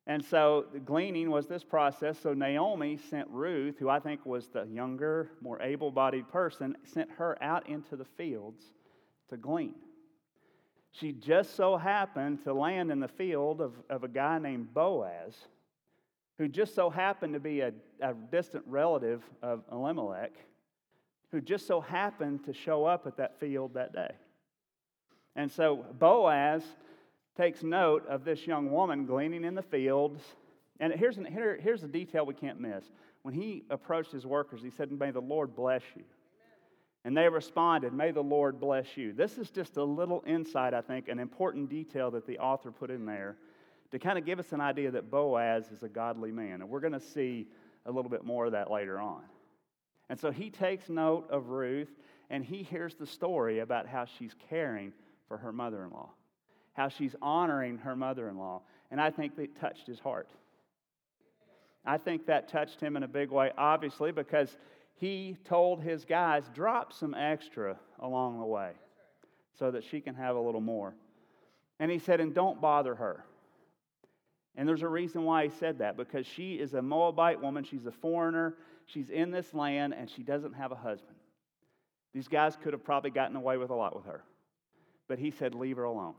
And 0.08 0.24
so 0.24 0.67
the 0.72 0.79
gleaning 0.79 1.29
was 1.29 1.46
this 1.46 1.65
process. 1.65 2.17
So 2.22 2.34
Naomi 2.34 2.98
sent 3.10 3.27
Ruth, 3.29 3.77
who 3.79 3.89
I 3.89 4.00
think 4.00 4.25
was 4.25 4.48
the 4.48 4.63
younger, 4.63 5.31
more 5.41 5.62
able 5.62 5.91
bodied 5.91 6.29
person, 6.29 6.77
sent 6.86 7.12
her 7.17 7.38
out 7.43 7.67
into 7.67 7.98
the 7.98 8.05
fields 8.05 8.63
to 9.27 9.36
glean. 9.36 9.75
She 10.91 11.12
just 11.12 11.55
so 11.55 11.77
happened 11.77 12.43
to 12.43 12.53
land 12.53 12.91
in 12.91 13.00
the 13.00 13.08
field 13.08 13.62
of, 13.62 13.74
of 13.89 14.03
a 14.03 14.08
guy 14.08 14.39
named 14.39 14.74
Boaz, 14.74 15.36
who 16.38 16.48
just 16.48 16.74
so 16.74 16.89
happened 16.89 17.34
to 17.34 17.39
be 17.39 17.62
a, 17.62 17.74
a 18.01 18.13
distant 18.31 18.63
relative 18.67 19.22
of 19.41 19.63
Elimelech, 19.72 20.34
who 21.31 21.41
just 21.41 21.67
so 21.67 21.79
happened 21.79 22.46
to 22.46 22.53
show 22.53 22.86
up 22.86 23.05
at 23.05 23.17
that 23.17 23.39
field 23.39 23.74
that 23.75 23.93
day. 23.93 24.12
And 25.36 25.51
so 25.51 25.86
Boaz 26.00 26.63
takes 27.38 27.63
note 27.63 28.05
of 28.08 28.25
this 28.25 28.48
young 28.48 28.72
woman 28.72 29.05
gleaning 29.05 29.43
in 29.43 29.55
the 29.55 29.62
fields. 29.62 30.22
And 30.79 30.91
here's, 30.93 31.17
an, 31.17 31.25
here, 31.25 31.58
here's 31.62 31.84
a 31.84 31.88
detail 31.88 32.25
we 32.25 32.34
can't 32.34 32.60
miss. 32.60 32.84
When 33.22 33.34
he 33.34 33.63
approached 33.69 34.12
his 34.12 34.25
workers, 34.25 34.62
he 34.62 34.69
said, 34.69 34.91
May 34.91 35.12
the 35.12 35.22
Lord 35.22 35.55
bless 35.55 35.81
you. 35.96 36.03
And 37.06 37.15
they 37.15 37.29
responded, 37.29 37.94
May 37.94 38.12
the 38.12 38.22
Lord 38.22 38.60
bless 38.60 38.98
you. 38.98 39.13
This 39.13 39.38
is 39.38 39.50
just 39.50 39.77
a 39.77 39.84
little 39.84 40.24
insight, 40.27 40.74
I 40.74 40.82
think, 40.82 41.08
an 41.08 41.20
important 41.20 41.70
detail 41.70 42.12
that 42.12 42.27
the 42.27 42.39
author 42.39 42.72
put 42.72 42.91
in 42.91 43.06
there 43.06 43.38
to 43.91 44.00
kind 44.00 44.18
of 44.18 44.25
give 44.25 44.39
us 44.39 44.51
an 44.51 44.62
idea 44.62 44.91
that 44.91 45.10
Boaz 45.10 45.72
is 45.72 45.84
a 45.84 45.89
godly 45.89 46.32
man. 46.32 46.62
And 46.62 46.70
we're 46.70 46.82
going 46.82 46.94
to 46.94 47.00
see 47.00 47.48
a 47.86 47.91
little 47.91 48.12
bit 48.12 48.24
more 48.24 48.46
of 48.46 48.51
that 48.51 48.70
later 48.70 49.00
on. 49.00 49.22
And 50.10 50.20
so 50.20 50.32
he 50.32 50.50
takes 50.50 50.89
note 50.89 51.29
of 51.29 51.50
Ruth 51.50 51.89
and 52.29 52.44
he 52.44 52.63
hears 52.63 52.96
the 52.96 53.08
story 53.08 53.60
about 53.60 53.88
how 53.88 54.06
she's 54.06 54.36
caring 54.50 54.94
for 55.27 55.38
her 55.38 55.51
mother 55.51 55.84
in 55.84 55.91
law, 55.91 56.10
how 56.74 56.89
she's 56.89 57.15
honoring 57.22 57.77
her 57.79 57.96
mother 57.96 58.29
in 58.29 58.38
law. 58.38 58.62
And 58.91 59.00
I 59.00 59.10
think 59.10 59.36
that 59.38 59.56
touched 59.56 59.88
his 59.88 60.00
heart. 60.00 60.29
I 61.86 61.98
think 61.98 62.25
that 62.25 62.50
touched 62.50 62.82
him 62.82 62.98
in 62.98 63.03
a 63.03 63.08
big 63.08 63.32
way, 63.32 63.51
obviously, 63.58 64.12
because 64.12 64.56
he 65.00 65.38
told 65.46 65.82
his 65.82 66.03
guys, 66.03 66.44
drop 66.53 66.91
some 66.91 67.13
extra 67.13 67.77
along 68.00 68.39
the 68.39 68.46
way 68.46 68.72
so 69.58 69.72
that 69.72 69.84
she 69.84 70.01
can 70.01 70.13
have 70.15 70.36
a 70.36 70.39
little 70.39 70.62
more. 70.62 70.94
And 71.79 71.89
he 71.89 72.00
said, 72.00 72.20
and 72.20 72.36
don't 72.36 72.60
bother 72.60 72.96
her. 72.96 73.24
And 74.58 74.68
there's 74.68 74.82
a 74.82 74.89
reason 74.89 75.24
why 75.24 75.46
he 75.46 75.51
said 75.58 75.79
that 75.79 75.96
because 75.96 76.25
she 76.27 76.56
is 76.56 76.74
a 76.74 76.82
Moabite 76.82 77.41
woman, 77.41 77.63
she's 77.63 77.86
a 77.86 77.91
foreigner, 77.91 78.56
she's 78.88 79.10
in 79.10 79.32
this 79.32 79.53
land, 79.53 79.94
and 79.98 80.10
she 80.10 80.22
doesn't 80.22 80.53
have 80.53 80.74
a 80.74 80.75
husband. 80.75 81.15
These 82.13 82.27
guys 82.27 82.58
could 82.62 82.74
have 82.74 82.84
probably 82.84 83.12
gotten 83.12 83.38
away 83.38 83.56
with 83.56 83.70
a 83.70 83.75
lot 83.75 83.96
with 83.96 84.06
her. 84.06 84.24
But 85.08 85.18
he 85.18 85.32
said, 85.32 85.56
leave 85.56 85.77
her 85.77 85.86
alone. 85.86 86.15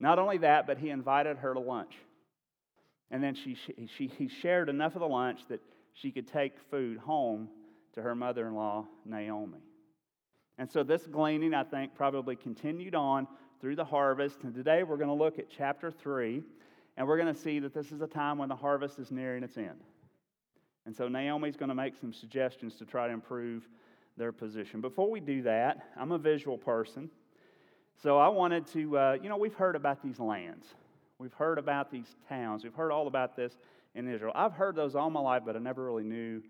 Not 0.00 0.18
only 0.18 0.36
that, 0.38 0.66
but 0.66 0.76
he 0.76 0.90
invited 0.90 1.38
her 1.38 1.54
to 1.54 1.60
lunch. 1.60 1.94
And 3.10 3.22
then 3.22 3.34
she, 3.34 3.56
she, 3.96 4.08
he 4.08 4.28
shared 4.28 4.68
enough 4.68 4.94
of 4.96 5.00
the 5.00 5.08
lunch 5.08 5.40
that 5.48 5.60
she 5.94 6.10
could 6.10 6.26
take 6.26 6.58
food 6.70 6.98
home 6.98 7.48
to 7.94 8.02
her 8.02 8.14
mother 8.14 8.46
in 8.46 8.54
law, 8.54 8.86
Naomi. 9.06 9.60
And 10.58 10.70
so 10.70 10.82
this 10.82 11.06
gleaning, 11.06 11.54
I 11.54 11.64
think, 11.64 11.94
probably 11.94 12.36
continued 12.36 12.94
on 12.94 13.26
through 13.60 13.76
the 13.76 13.84
harvest. 13.84 14.42
And 14.42 14.54
today 14.54 14.82
we're 14.82 14.96
going 14.96 15.08
to 15.08 15.14
look 15.14 15.38
at 15.38 15.46
chapter 15.48 15.90
3, 15.90 16.42
and 16.96 17.06
we're 17.06 17.16
going 17.16 17.32
to 17.32 17.40
see 17.40 17.58
that 17.60 17.72
this 17.72 17.92
is 17.92 18.00
a 18.02 18.06
time 18.06 18.38
when 18.38 18.48
the 18.48 18.56
harvest 18.56 18.98
is 18.98 19.10
nearing 19.10 19.42
its 19.42 19.56
end. 19.56 19.80
And 20.86 20.94
so 20.94 21.08
Naomi's 21.08 21.56
going 21.56 21.70
to 21.70 21.74
make 21.74 21.94
some 21.98 22.12
suggestions 22.12 22.74
to 22.76 22.84
try 22.84 23.06
to 23.06 23.12
improve 23.12 23.68
their 24.16 24.32
position. 24.32 24.80
Before 24.80 25.10
we 25.10 25.20
do 25.20 25.42
that, 25.42 25.88
I'm 25.96 26.12
a 26.12 26.18
visual 26.18 26.58
person. 26.58 27.10
So 28.02 28.18
I 28.18 28.28
wanted 28.28 28.66
to, 28.68 28.98
uh, 28.98 29.16
you 29.22 29.28
know, 29.28 29.36
we've 29.36 29.54
heard 29.54 29.76
about 29.76 30.02
these 30.02 30.20
lands. 30.20 30.66
We've 31.18 31.32
heard 31.32 31.58
about 31.58 31.90
these 31.90 32.16
towns. 32.28 32.64
We've 32.64 32.74
heard 32.74 32.92
all 32.92 33.06
about 33.06 33.36
this 33.36 33.56
in 33.94 34.08
Israel. 34.08 34.32
I've 34.34 34.52
heard 34.52 34.76
those 34.76 34.94
all 34.94 35.10
my 35.10 35.20
life, 35.20 35.42
but 35.46 35.56
I 35.56 35.58
never 35.58 35.84
really 35.84 36.04
knew 36.04 36.42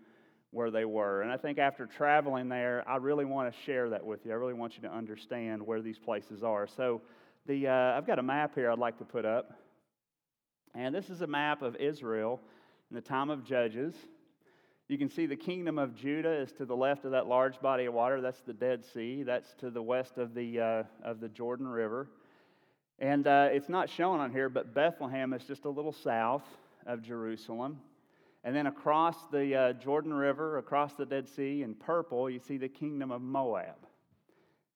where 0.51 0.71
they 0.71 0.85
were. 0.85 1.21
And 1.21 1.31
I 1.31 1.37
think 1.37 1.57
after 1.57 1.85
traveling 1.85 2.49
there, 2.49 2.83
I 2.87 2.95
really 2.97 3.25
want 3.25 3.53
to 3.53 3.61
share 3.63 3.89
that 3.89 4.05
with 4.05 4.25
you. 4.25 4.31
I 4.31 4.35
really 4.35 4.53
want 4.53 4.75
you 4.75 4.81
to 4.83 4.91
understand 4.91 5.61
where 5.61 5.81
these 5.81 5.99
places 5.99 6.43
are. 6.43 6.65
So 6.65 7.01
the, 7.45 7.67
uh, 7.67 7.97
I've 7.97 8.07
got 8.07 8.19
a 8.19 8.23
map 8.23 8.55
here 8.55 8.71
I'd 8.71 8.79
like 8.79 8.97
to 8.99 9.05
put 9.05 9.25
up. 9.25 9.51
And 10.73 10.93
this 10.93 11.09
is 11.09 11.21
a 11.21 11.27
map 11.27 11.61
of 11.61 11.75
Israel 11.75 12.39
in 12.89 12.95
the 12.95 13.01
time 13.01 13.29
of 13.29 13.43
Judges. 13.43 13.95
You 14.87 14.97
can 14.97 15.09
see 15.09 15.25
the 15.25 15.35
kingdom 15.35 15.77
of 15.77 15.95
Judah 15.95 16.31
is 16.31 16.51
to 16.53 16.65
the 16.65 16.75
left 16.75 17.05
of 17.05 17.11
that 17.11 17.27
large 17.27 17.59
body 17.59 17.85
of 17.85 17.93
water. 17.93 18.21
That's 18.21 18.41
the 18.41 18.53
Dead 18.53 18.83
Sea. 18.93 19.23
That's 19.23 19.53
to 19.55 19.69
the 19.69 19.81
west 19.81 20.17
of 20.17 20.33
the, 20.33 20.59
uh, 20.59 20.83
of 21.03 21.19
the 21.19 21.29
Jordan 21.29 21.67
River. 21.67 22.07
And 22.99 23.27
uh, 23.27 23.49
it's 23.51 23.67
not 23.67 23.89
shown 23.89 24.19
on 24.19 24.31
here, 24.31 24.47
but 24.47 24.73
Bethlehem 24.73 25.33
is 25.33 25.43
just 25.43 25.65
a 25.65 25.69
little 25.69 25.91
south 25.91 26.43
of 26.85 27.01
Jerusalem. 27.01 27.79
And 28.43 28.55
then 28.55 28.67
across 28.67 29.15
the 29.31 29.55
uh, 29.55 29.73
Jordan 29.73 30.13
River, 30.13 30.59
across 30.59 30.93
the 30.93 31.05
Dead 31.05 31.27
Sea, 31.27 31.63
in 31.63 31.73
purple, 31.73 32.29
you 32.29 32.39
see 32.39 32.57
the 32.57 32.69
kingdom 32.69 33.11
of 33.11 33.21
Moab. 33.21 33.87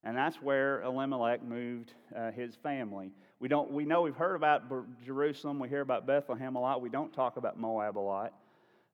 And 0.03 0.17
that's 0.17 0.41
where 0.41 0.81
Elimelech 0.81 1.43
moved 1.43 1.93
uh, 2.15 2.31
his 2.31 2.55
family. 2.55 3.11
We, 3.39 3.47
don't, 3.47 3.71
we 3.71 3.85
know 3.85 4.01
we've 4.01 4.15
heard 4.15 4.35
about 4.35 4.63
Jerusalem, 5.05 5.59
we 5.59 5.69
hear 5.69 5.81
about 5.81 6.07
Bethlehem 6.07 6.55
a 6.55 6.59
lot. 6.59 6.81
We 6.81 6.89
don't 6.89 7.13
talk 7.13 7.37
about 7.37 7.59
Moab 7.59 7.97
a 7.97 7.99
lot. 7.99 8.33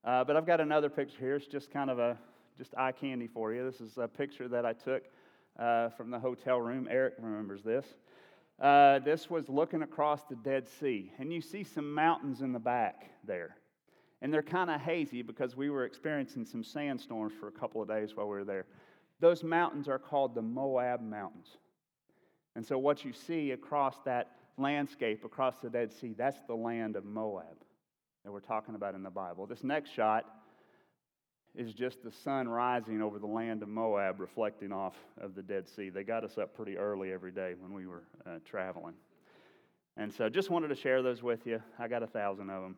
Uh, 0.04 0.24
but 0.24 0.36
I've 0.36 0.46
got 0.46 0.60
another 0.60 0.90
picture 0.90 1.20
here. 1.20 1.36
It's 1.36 1.48
just 1.48 1.72
kind 1.72 1.90
of 1.90 2.00
a 2.00 2.18
just 2.58 2.74
eye 2.78 2.92
candy 2.92 3.28
for 3.28 3.54
you. 3.54 3.66
This 3.66 3.82
is 3.82 3.98
a 3.98 4.08
picture 4.08 4.48
that 4.48 4.66
I 4.66 4.74
took 4.74 5.04
uh, 5.58 5.90
from 5.90 6.12
the 6.12 6.20
hotel 6.20 6.60
room. 6.60 6.88
Eric 6.90 7.16
remembers 7.20 7.64
this. 7.64 7.86
Uh, 8.60 9.00
this 9.00 9.30
was 9.30 9.50
looking 9.50 9.82
across 9.82 10.24
the 10.24 10.36
Dead 10.36 10.68
Sea, 10.68 11.12
and 11.20 11.32
you 11.32 11.42
see 11.42 11.64
some 11.64 11.94
mountains 11.94 12.42
in 12.42 12.54
the 12.54 12.60
back 12.60 13.10
there. 13.26 13.58
And 14.22 14.34
they're 14.34 14.42
kind 14.42 14.70
of 14.70 14.80
hazy 14.80 15.22
because 15.22 15.58
we 15.58 15.70
were 15.70 15.84
experiencing 15.84 16.46
some 16.46 16.64
sandstorms 16.64 17.34
for 17.40 17.48
a 17.48 17.52
couple 17.52 17.82
of 17.82 17.88
days 17.88 18.16
while 18.16 18.28
we 18.28 18.38
were 18.38 18.46
there. 18.46 18.66
Those 19.20 19.44
mountains 19.44 19.88
are 19.88 20.00
called 20.00 20.36
the 20.36 20.42
Moab 20.42 21.02
Mountains. 21.02 21.58
And 22.56 22.66
so, 22.66 22.78
what 22.78 23.04
you 23.04 23.12
see 23.12 23.52
across 23.52 23.98
that 24.06 24.32
landscape, 24.58 25.26
across 25.26 25.60
the 25.60 25.70
Dead 25.70 25.92
Sea, 25.92 26.14
that's 26.18 26.40
the 26.48 26.56
land 26.56 26.96
of 26.96 27.04
Moab 27.04 27.58
that 28.24 28.32
we're 28.32 28.40
talking 28.40 28.76
about 28.76 28.96
in 28.96 29.04
the 29.04 29.10
Bible. 29.10 29.46
This 29.46 29.64
next 29.64 29.92
shot 29.92 30.26
is 31.58 31.74
just 31.74 32.04
the 32.04 32.12
sun 32.12 32.48
rising 32.48 33.02
over 33.02 33.20
the 33.20 33.28
land 33.28 33.64
of 33.64 33.70
Moab, 33.70 34.20
reflecting 34.20 34.72
off 34.72 34.96
of 35.20 35.36
the 35.36 35.42
Dead 35.42 35.68
Sea. 35.68 35.90
They 35.90 36.04
got 36.04 36.24
us 36.24 36.38
up 36.38 36.54
pretty 36.56 36.78
early 36.78 37.12
every 37.12 37.32
day 37.32 37.54
when 37.60 37.74
we 37.74 37.88
were 37.88 38.04
uh, 38.26 38.40
traveling. 38.46 38.94
And 39.98 40.14
so 40.14 40.28
just 40.28 40.50
wanted 40.50 40.68
to 40.70 40.76
share 40.76 41.02
those 41.02 41.24
with 41.24 41.46
you. 41.48 41.62
I 41.80 41.88
got 41.88 42.04
a 42.04 42.08
thousand 42.08 42.50
of 42.50 42.62
them. 42.62 42.76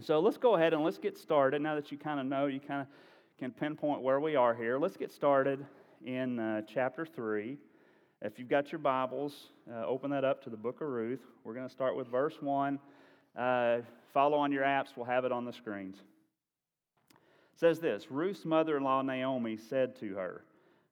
So 0.00 0.20
let's 0.20 0.38
go 0.38 0.54
ahead 0.56 0.72
and 0.72 0.82
let's 0.82 0.98
get 0.98 1.18
started. 1.18 1.60
Now 1.60 1.74
that 1.74 1.92
you 1.92 1.98
kind 1.98 2.18
of 2.18 2.24
know, 2.24 2.46
you 2.46 2.60
kind 2.60 2.80
of 2.80 2.86
can 3.38 3.50
pinpoint 3.50 4.00
where 4.00 4.20
we 4.20 4.36
are 4.36 4.54
here. 4.54 4.78
Let's 4.78 4.96
get 4.96 5.12
started 5.12 5.64
in 6.04 6.38
uh, 6.38 6.62
chapter 6.62 7.04
3. 7.04 7.58
If 8.22 8.38
you've 8.38 8.48
got 8.48 8.72
your 8.72 8.78
Bibles, 8.78 9.48
uh, 9.70 9.84
open 9.84 10.10
that 10.12 10.24
up 10.24 10.42
to 10.44 10.50
the 10.50 10.56
book 10.56 10.80
of 10.80 10.88
Ruth. 10.88 11.20
We're 11.44 11.54
going 11.54 11.66
to 11.66 11.72
start 11.72 11.96
with 11.96 12.08
verse 12.08 12.36
1. 12.40 12.78
Uh, 13.36 13.78
follow 14.14 14.38
on 14.38 14.52
your 14.52 14.64
apps, 14.64 14.88
we'll 14.96 15.06
have 15.06 15.24
it 15.24 15.32
on 15.32 15.44
the 15.44 15.52
screens 15.52 15.96
says 17.54 17.80
this 17.80 18.10
Ruth's 18.10 18.44
mother 18.44 18.76
in 18.76 18.84
law, 18.84 19.02
Naomi, 19.02 19.56
said 19.56 19.96
to 20.00 20.14
her, 20.14 20.44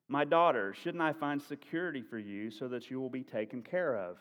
My 0.09 0.25
daughter, 0.25 0.75
shouldn't 0.83 1.03
I 1.03 1.13
find 1.13 1.41
security 1.41 2.03
for 2.03 2.19
you 2.19 2.51
so 2.51 2.69
that 2.69 2.91
you 2.91 3.01
will 3.01 3.11
be 3.11 3.23
taken 3.23 3.63
care 3.63 3.97
of? 3.97 4.17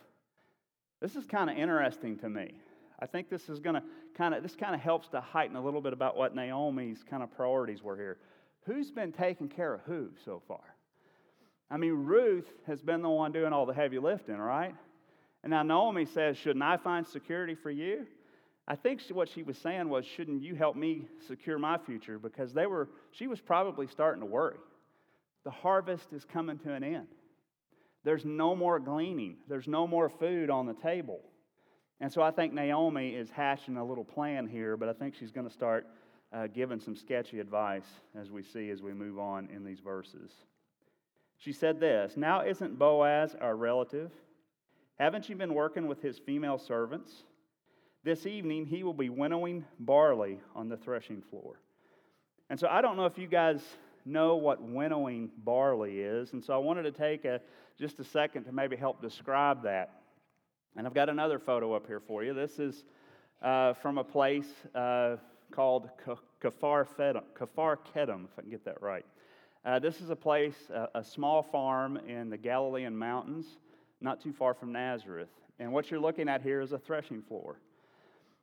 This 1.01 1.15
is 1.15 1.25
kind 1.25 1.49
of 1.49 1.57
interesting 1.57 2.17
to 2.19 2.29
me. 2.29 2.53
I 2.99 3.05
think 3.05 3.29
this 3.29 3.47
is 3.47 3.59
going 3.59 3.75
to 3.75 3.83
kind 4.15 4.33
of, 4.33 4.43
this 4.43 4.55
kind 4.55 4.75
of 4.75 4.81
helps 4.81 5.07
to 5.09 5.21
heighten 5.21 5.55
a 5.55 5.63
little 5.63 5.81
bit 5.81 5.93
about 5.93 6.17
what 6.17 6.35
Naomi's 6.35 7.03
kind 7.09 7.23
of 7.23 7.31
priorities 7.31 7.81
were 7.81 7.95
here. 7.95 8.17
Who's 8.65 8.91
been 8.91 9.13
taking 9.13 9.47
care 9.47 9.73
of 9.73 9.81
who 9.81 10.09
so 10.25 10.41
far? 10.47 10.75
I 11.71 11.77
mean, 11.77 11.93
Ruth 11.93 12.51
has 12.67 12.81
been 12.81 13.01
the 13.01 13.09
one 13.09 13.31
doing 13.31 13.53
all 13.53 13.65
the 13.65 13.73
heavy 13.73 13.99
lifting, 13.99 14.37
right? 14.37 14.75
And 15.43 15.51
now 15.51 15.63
Naomi 15.63 16.05
says, 16.05 16.37
Shouldn't 16.37 16.63
I 16.63 16.77
find 16.77 17.07
security 17.07 17.55
for 17.55 17.71
you? 17.71 18.05
I 18.69 18.75
think 18.75 19.01
what 19.09 19.27
she 19.27 19.41
was 19.41 19.57
saying 19.57 19.89
was, 19.89 20.05
shouldn't 20.05 20.43
you 20.43 20.53
help 20.53 20.75
me 20.75 21.07
secure 21.27 21.57
my 21.57 21.79
future? 21.79 22.19
Because 22.19 22.53
they 22.53 22.67
were, 22.67 22.87
she 23.11 23.25
was 23.25 23.41
probably 23.41 23.87
starting 23.87 24.21
to 24.21 24.27
worry. 24.27 24.59
The 25.43 25.49
harvest 25.49 26.13
is 26.13 26.23
coming 26.23 26.59
to 26.59 26.73
an 26.73 26.83
end. 26.83 27.07
There's 28.03 28.23
no 28.23 28.55
more 28.55 28.79
gleaning, 28.79 29.37
there's 29.47 29.67
no 29.67 29.87
more 29.87 30.07
food 30.07 30.51
on 30.51 30.67
the 30.67 30.75
table. 30.75 31.19
And 31.99 32.13
so 32.13 32.21
I 32.21 32.31
think 32.31 32.53
Naomi 32.53 33.09
is 33.09 33.29
hatching 33.29 33.75
a 33.75 33.83
little 33.83 34.05
plan 34.05 34.47
here, 34.47 34.77
but 34.77 34.87
I 34.87 34.93
think 34.93 35.15
she's 35.15 35.31
going 35.31 35.47
to 35.47 35.53
start 35.53 35.87
uh, 36.31 36.47
giving 36.47 36.79
some 36.79 36.95
sketchy 36.95 37.39
advice 37.39 37.87
as 38.15 38.29
we 38.29 38.43
see 38.43 38.69
as 38.69 38.81
we 38.81 38.93
move 38.93 39.17
on 39.17 39.49
in 39.53 39.65
these 39.65 39.79
verses. 39.79 40.31
She 41.37 41.51
said 41.51 41.79
this 41.79 42.15
Now 42.15 42.41
isn't 42.45 42.77
Boaz 42.77 43.35
our 43.41 43.55
relative? 43.55 44.11
Haven't 44.99 45.27
you 45.27 45.35
been 45.35 45.53
working 45.53 45.87
with 45.87 46.01
his 46.01 46.19
female 46.19 46.57
servants? 46.57 47.23
This 48.03 48.25
evening, 48.25 48.65
he 48.65 48.83
will 48.83 48.93
be 48.93 49.09
winnowing 49.09 49.65
barley 49.79 50.39
on 50.55 50.69
the 50.69 50.77
threshing 50.77 51.21
floor. 51.21 51.59
And 52.49 52.57
so 52.57 52.67
I 52.69 52.81
don't 52.81 52.95
know 52.95 53.05
if 53.05 53.17
you 53.17 53.27
guys 53.27 53.61
know 54.05 54.37
what 54.37 54.61
winnowing 54.61 55.29
barley 55.43 55.99
is. 55.99 56.31
And 56.31 56.43
so 56.43 56.53
I 56.53 56.57
wanted 56.57 56.83
to 56.83 56.91
take 56.91 57.25
a, 57.25 57.41
just 57.77 57.99
a 57.99 58.03
second 58.03 58.45
to 58.45 58.53
maybe 58.53 58.77
help 58.77 59.01
describe 59.01 59.63
that. 59.63 60.01
And 60.77 60.87
I've 60.87 60.93
got 60.93 61.09
another 61.09 61.39
photo 61.39 61.73
up 61.73 61.87
here 61.87 61.99
for 61.99 62.23
you. 62.23 62.33
This 62.33 62.57
is 62.57 62.85
uh, 63.41 63.73
from 63.73 63.97
a 63.97 64.03
place 64.03 64.47
uh, 64.73 65.17
called 65.51 65.89
Kafar, 66.41 66.85
Kedem, 66.87 68.25
if 68.25 68.31
I 68.37 68.41
can 68.41 68.49
get 68.49 68.63
that 68.63 68.81
right. 68.81 69.05
Uh, 69.65 69.77
this 69.77 69.99
is 69.99 70.09
a 70.09 70.15
place, 70.15 70.55
a 70.95 71.03
small 71.03 71.43
farm 71.43 71.97
in 72.07 72.29
the 72.29 72.37
Galilean 72.37 72.95
mountains, 72.95 73.57
not 73.99 74.21
too 74.21 74.31
far 74.31 74.53
from 74.53 74.71
Nazareth. 74.71 75.27
And 75.59 75.73
what 75.73 75.91
you're 75.91 75.99
looking 75.99 76.29
at 76.29 76.41
here 76.41 76.61
is 76.61 76.71
a 76.71 76.77
threshing 76.77 77.21
floor. 77.21 77.59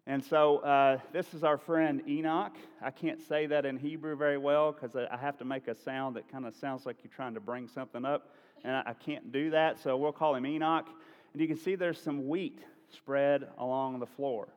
And 0.09 0.25
so 0.25 0.59
uh, 0.59 0.99
this 1.13 1.35
is 1.35 1.43
our 1.43 1.59
friend 1.59 2.01
Enoch. 2.07 2.55
I 2.81 2.93
can't 2.93 3.21
say 3.21 3.47
that 3.47 3.67
in 3.67 3.77
Hebrew 3.77 4.15
very 4.17 4.39
well 4.39 4.71
because 4.71 4.95
I 4.95 5.17
have 5.17 5.37
to 5.39 5.45
make 5.45 5.67
a 5.67 5.75
sound 5.75 6.15
that 6.15 6.31
kind 6.31 6.47
of 6.47 6.55
sounds 6.55 6.87
like 6.87 6.99
you're 7.03 7.13
trying 7.13 7.35
to 7.35 7.41
bring 7.41 7.67
something 7.67 8.05
up, 8.05 8.31
and 8.63 8.77
I 8.77 8.93
can't 8.93 9.33
do 9.33 9.51
that. 9.51 9.81
So 9.81 9.97
we'll 9.97 10.13
call 10.13 10.37
him 10.37 10.47
Enoch. 10.47 10.87
and 11.33 11.43
you 11.43 11.49
can 11.49 11.57
see 11.57 11.75
there's 11.75 12.01
some 12.01 12.29
wheat 12.29 12.61
spread 12.89 13.49
along 13.59 13.99
the 13.99 14.07
floor. 14.07 14.49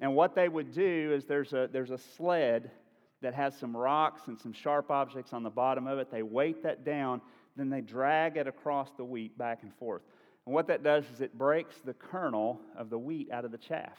And 0.00 0.14
what 0.14 0.34
they 0.34 0.50
would 0.50 0.74
do 0.74 1.12
is 1.16 1.24
there's 1.24 1.54
a, 1.54 1.70
there's 1.72 1.90
a 1.90 1.98
sled 1.98 2.70
that 3.22 3.32
has 3.32 3.58
some 3.58 3.74
rocks 3.74 4.22
and 4.26 4.38
some 4.38 4.52
sharp 4.52 4.90
objects 4.90 5.32
on 5.32 5.42
the 5.42 5.50
bottom 5.50 5.86
of 5.86 5.98
it. 5.98 6.10
They 6.10 6.22
weight 6.22 6.62
that 6.64 6.84
down, 6.84 7.22
then 7.56 7.70
they 7.70 7.80
drag 7.80 8.36
it 8.36 8.46
across 8.46 8.90
the 8.98 9.04
wheat 9.04 9.36
back 9.38 9.62
and 9.62 9.74
forth. 9.74 10.02
And 10.44 10.54
what 10.54 10.66
that 10.68 10.82
does 10.82 11.04
is 11.14 11.22
it 11.22 11.36
breaks 11.36 11.76
the 11.84 11.94
kernel 11.94 12.60
of 12.76 12.90
the 12.90 12.98
wheat 12.98 13.30
out 13.32 13.46
of 13.46 13.50
the 13.50 13.58
chaff. 13.58 13.98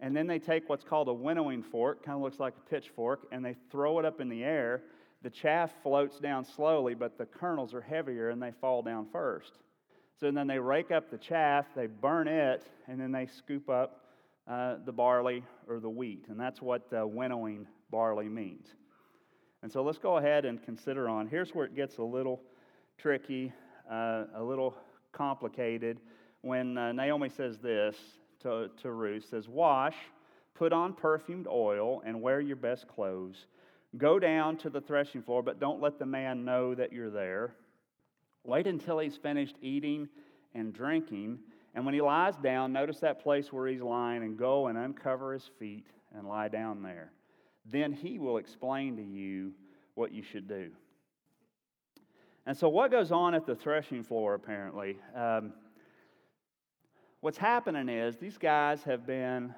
And 0.00 0.16
then 0.16 0.26
they 0.26 0.38
take 0.38 0.68
what's 0.68 0.84
called 0.84 1.08
a 1.08 1.12
winnowing 1.12 1.62
fork, 1.62 2.04
kind 2.04 2.16
of 2.16 2.22
looks 2.22 2.40
like 2.40 2.54
a 2.56 2.70
pitchfork, 2.70 3.26
and 3.32 3.44
they 3.44 3.54
throw 3.70 3.98
it 3.98 4.04
up 4.04 4.20
in 4.20 4.28
the 4.28 4.42
air. 4.42 4.82
The 5.22 5.30
chaff 5.30 5.70
floats 5.82 6.18
down 6.18 6.44
slowly, 6.44 6.94
but 6.94 7.18
the 7.18 7.26
kernels 7.26 7.74
are 7.74 7.82
heavier 7.82 8.30
and 8.30 8.42
they 8.42 8.52
fall 8.60 8.82
down 8.82 9.06
first. 9.12 9.58
So 10.18 10.30
then 10.30 10.46
they 10.46 10.58
rake 10.58 10.90
up 10.90 11.10
the 11.10 11.18
chaff, 11.18 11.66
they 11.76 11.86
burn 11.86 12.28
it, 12.28 12.64
and 12.88 12.98
then 12.98 13.12
they 13.12 13.26
scoop 13.26 13.68
up 13.68 14.04
uh, 14.48 14.76
the 14.84 14.92
barley 14.92 15.44
or 15.68 15.80
the 15.80 15.90
wheat. 15.90 16.26
And 16.28 16.40
that's 16.40 16.62
what 16.62 16.90
uh, 16.92 17.06
winnowing 17.06 17.66
barley 17.90 18.28
means. 18.28 18.68
And 19.62 19.70
so 19.70 19.82
let's 19.82 19.98
go 19.98 20.16
ahead 20.16 20.46
and 20.46 20.62
consider 20.62 21.08
on. 21.08 21.26
Here's 21.26 21.50
where 21.50 21.66
it 21.66 21.76
gets 21.76 21.98
a 21.98 22.02
little 22.02 22.40
tricky, 22.96 23.52
uh, 23.90 24.24
a 24.34 24.42
little 24.42 24.74
complicated. 25.12 26.00
When 26.40 26.78
uh, 26.78 26.92
Naomi 26.92 27.28
says 27.28 27.58
this 27.58 27.96
to, 28.42 28.70
to 28.82 28.92
Ruth, 28.92 29.26
says, 29.28 29.48
Wash, 29.48 29.96
put 30.54 30.72
on 30.72 30.92
perfumed 30.92 31.46
oil, 31.46 32.02
and 32.04 32.20
wear 32.20 32.40
your 32.40 32.56
best 32.56 32.88
clothes. 32.88 33.46
Go 33.96 34.18
down 34.18 34.56
to 34.58 34.70
the 34.70 34.80
threshing 34.80 35.22
floor, 35.22 35.42
but 35.42 35.58
don't 35.58 35.80
let 35.80 35.98
the 35.98 36.06
man 36.06 36.44
know 36.44 36.74
that 36.74 36.92
you're 36.92 37.10
there. 37.10 37.54
Wait 38.44 38.66
until 38.66 38.98
he's 38.98 39.16
finished 39.16 39.56
eating 39.60 40.08
and 40.54 40.72
drinking. 40.72 41.38
And 41.74 41.84
when 41.84 41.94
he 41.94 42.00
lies 42.00 42.36
down, 42.36 42.72
notice 42.72 43.00
that 43.00 43.22
place 43.22 43.52
where 43.52 43.68
he's 43.68 43.82
lying 43.82 44.22
and 44.22 44.36
go 44.36 44.68
and 44.68 44.78
uncover 44.78 45.32
his 45.32 45.48
feet 45.58 45.86
and 46.14 46.26
lie 46.26 46.48
down 46.48 46.82
there. 46.82 47.12
Then 47.66 47.92
he 47.92 48.18
will 48.18 48.38
explain 48.38 48.96
to 48.96 49.02
you 49.02 49.52
what 49.94 50.12
you 50.12 50.22
should 50.22 50.48
do. 50.48 50.70
And 52.46 52.56
so, 52.56 52.68
what 52.68 52.90
goes 52.90 53.12
on 53.12 53.34
at 53.34 53.46
the 53.46 53.54
threshing 53.54 54.02
floor, 54.02 54.34
apparently? 54.34 54.96
Um, 55.14 55.52
what's 57.20 57.38
happening 57.38 57.88
is 57.88 58.16
these 58.16 58.38
guys 58.38 58.82
have 58.84 59.06
been 59.06 59.54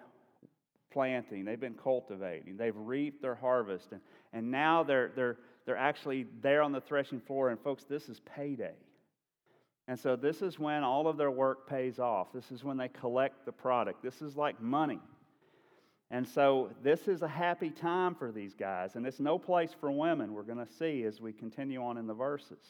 planting, 0.92 1.44
they've 1.44 1.60
been 1.60 1.74
cultivating, 1.74 2.56
they've 2.56 2.76
reaped 2.76 3.22
their 3.22 3.34
harvest, 3.34 3.92
and, 3.92 4.00
and 4.32 4.50
now 4.50 4.82
they're, 4.82 5.10
they're, 5.14 5.38
they're 5.64 5.76
actually 5.76 6.26
there 6.42 6.62
on 6.62 6.72
the 6.72 6.80
threshing 6.80 7.20
floor. 7.20 7.50
And, 7.50 7.60
folks, 7.60 7.84
this 7.84 8.08
is 8.08 8.20
payday. 8.20 8.74
And 9.88 9.98
so, 9.98 10.16
this 10.16 10.42
is 10.42 10.58
when 10.58 10.84
all 10.84 11.08
of 11.08 11.16
their 11.16 11.30
work 11.30 11.68
pays 11.68 11.98
off. 11.98 12.32
This 12.32 12.50
is 12.52 12.62
when 12.62 12.76
they 12.76 12.88
collect 12.88 13.44
the 13.46 13.52
product. 13.52 14.02
This 14.02 14.22
is 14.22 14.36
like 14.36 14.60
money. 14.60 15.00
And 16.12 16.28
so 16.28 16.68
this 16.82 17.08
is 17.08 17.22
a 17.22 17.28
happy 17.28 17.70
time 17.70 18.14
for 18.14 18.30
these 18.30 18.54
guys, 18.54 18.96
and 18.96 19.06
it's 19.06 19.18
no 19.18 19.38
place 19.38 19.70
for 19.80 19.90
women, 19.90 20.34
we're 20.34 20.42
going 20.42 20.64
to 20.64 20.70
see 20.70 21.04
as 21.04 21.22
we 21.22 21.32
continue 21.32 21.82
on 21.82 21.96
in 21.96 22.06
the 22.06 22.12
verses. 22.12 22.62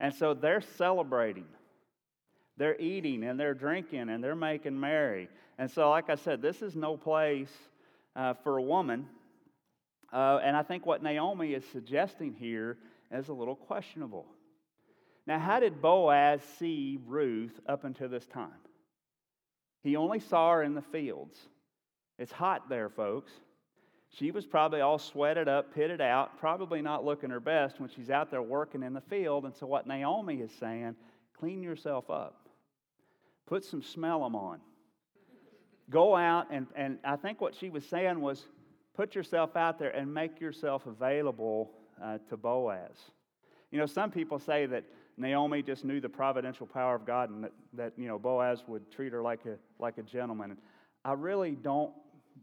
And 0.00 0.12
so 0.12 0.34
they're 0.34 0.60
celebrating. 0.60 1.46
They're 2.58 2.78
eating 2.78 3.24
and 3.24 3.38
they're 3.38 3.54
drinking 3.54 4.10
and 4.10 4.22
they're 4.22 4.36
making 4.36 4.78
merry. 4.78 5.28
And 5.58 5.70
so, 5.70 5.88
like 5.90 6.10
I 6.10 6.16
said, 6.16 6.42
this 6.42 6.60
is 6.60 6.76
no 6.76 6.96
place 6.96 7.52
uh, 8.14 8.34
for 8.34 8.58
a 8.58 8.62
woman. 8.62 9.06
Uh, 10.12 10.40
and 10.42 10.56
I 10.56 10.62
think 10.62 10.84
what 10.84 11.02
Naomi 11.02 11.54
is 11.54 11.64
suggesting 11.72 12.34
here 12.34 12.78
is 13.10 13.28
a 13.28 13.32
little 13.32 13.56
questionable. 13.56 14.26
Now, 15.26 15.38
how 15.38 15.60
did 15.60 15.80
Boaz 15.80 16.40
see 16.58 16.98
Ruth 17.06 17.60
up 17.68 17.84
until 17.84 18.08
this 18.08 18.26
time? 18.26 18.50
He 19.82 19.94
only 19.94 20.20
saw 20.20 20.52
her 20.52 20.62
in 20.62 20.74
the 20.74 20.82
fields. 20.82 21.38
It's 22.18 22.32
hot 22.32 22.68
there, 22.68 22.88
folks. 22.88 23.30
She 24.10 24.30
was 24.30 24.46
probably 24.46 24.80
all 24.80 24.98
sweated 24.98 25.48
up, 25.48 25.74
pitted 25.74 26.00
out, 26.00 26.38
probably 26.38 26.80
not 26.80 27.04
looking 27.04 27.30
her 27.30 27.40
best 27.40 27.78
when 27.78 27.90
she's 27.90 28.10
out 28.10 28.30
there 28.30 28.42
working 28.42 28.82
in 28.82 28.94
the 28.94 29.02
field. 29.02 29.44
And 29.44 29.54
so, 29.54 29.66
what 29.66 29.86
Naomi 29.86 30.36
is 30.36 30.50
saying, 30.58 30.96
clean 31.38 31.62
yourself 31.62 32.10
up, 32.10 32.37
put 33.48 33.64
some 33.64 33.82
smell 33.82 34.22
them 34.22 34.36
on. 34.36 34.60
Go 35.90 36.14
out, 36.14 36.48
and, 36.50 36.66
and 36.76 36.98
I 37.02 37.16
think 37.16 37.40
what 37.40 37.54
she 37.54 37.70
was 37.70 37.84
saying 37.84 38.20
was 38.20 38.44
put 38.94 39.14
yourself 39.14 39.56
out 39.56 39.78
there 39.78 39.90
and 39.90 40.12
make 40.12 40.38
yourself 40.38 40.86
available 40.86 41.70
uh, 42.02 42.18
to 42.28 42.36
Boaz. 42.36 42.96
You 43.70 43.78
know, 43.78 43.86
some 43.86 44.10
people 44.10 44.38
say 44.38 44.66
that 44.66 44.84
Naomi 45.16 45.62
just 45.62 45.84
knew 45.84 46.00
the 46.00 46.08
providential 46.08 46.66
power 46.66 46.94
of 46.94 47.06
God 47.06 47.30
and 47.30 47.44
that, 47.44 47.52
that 47.72 47.92
you 47.96 48.06
know, 48.06 48.18
Boaz 48.18 48.62
would 48.66 48.90
treat 48.92 49.12
her 49.12 49.22
like 49.22 49.46
a, 49.46 49.56
like 49.78 49.96
a 49.98 50.02
gentleman. 50.02 50.56
I 51.04 51.14
really 51.14 51.52
don't 51.52 51.92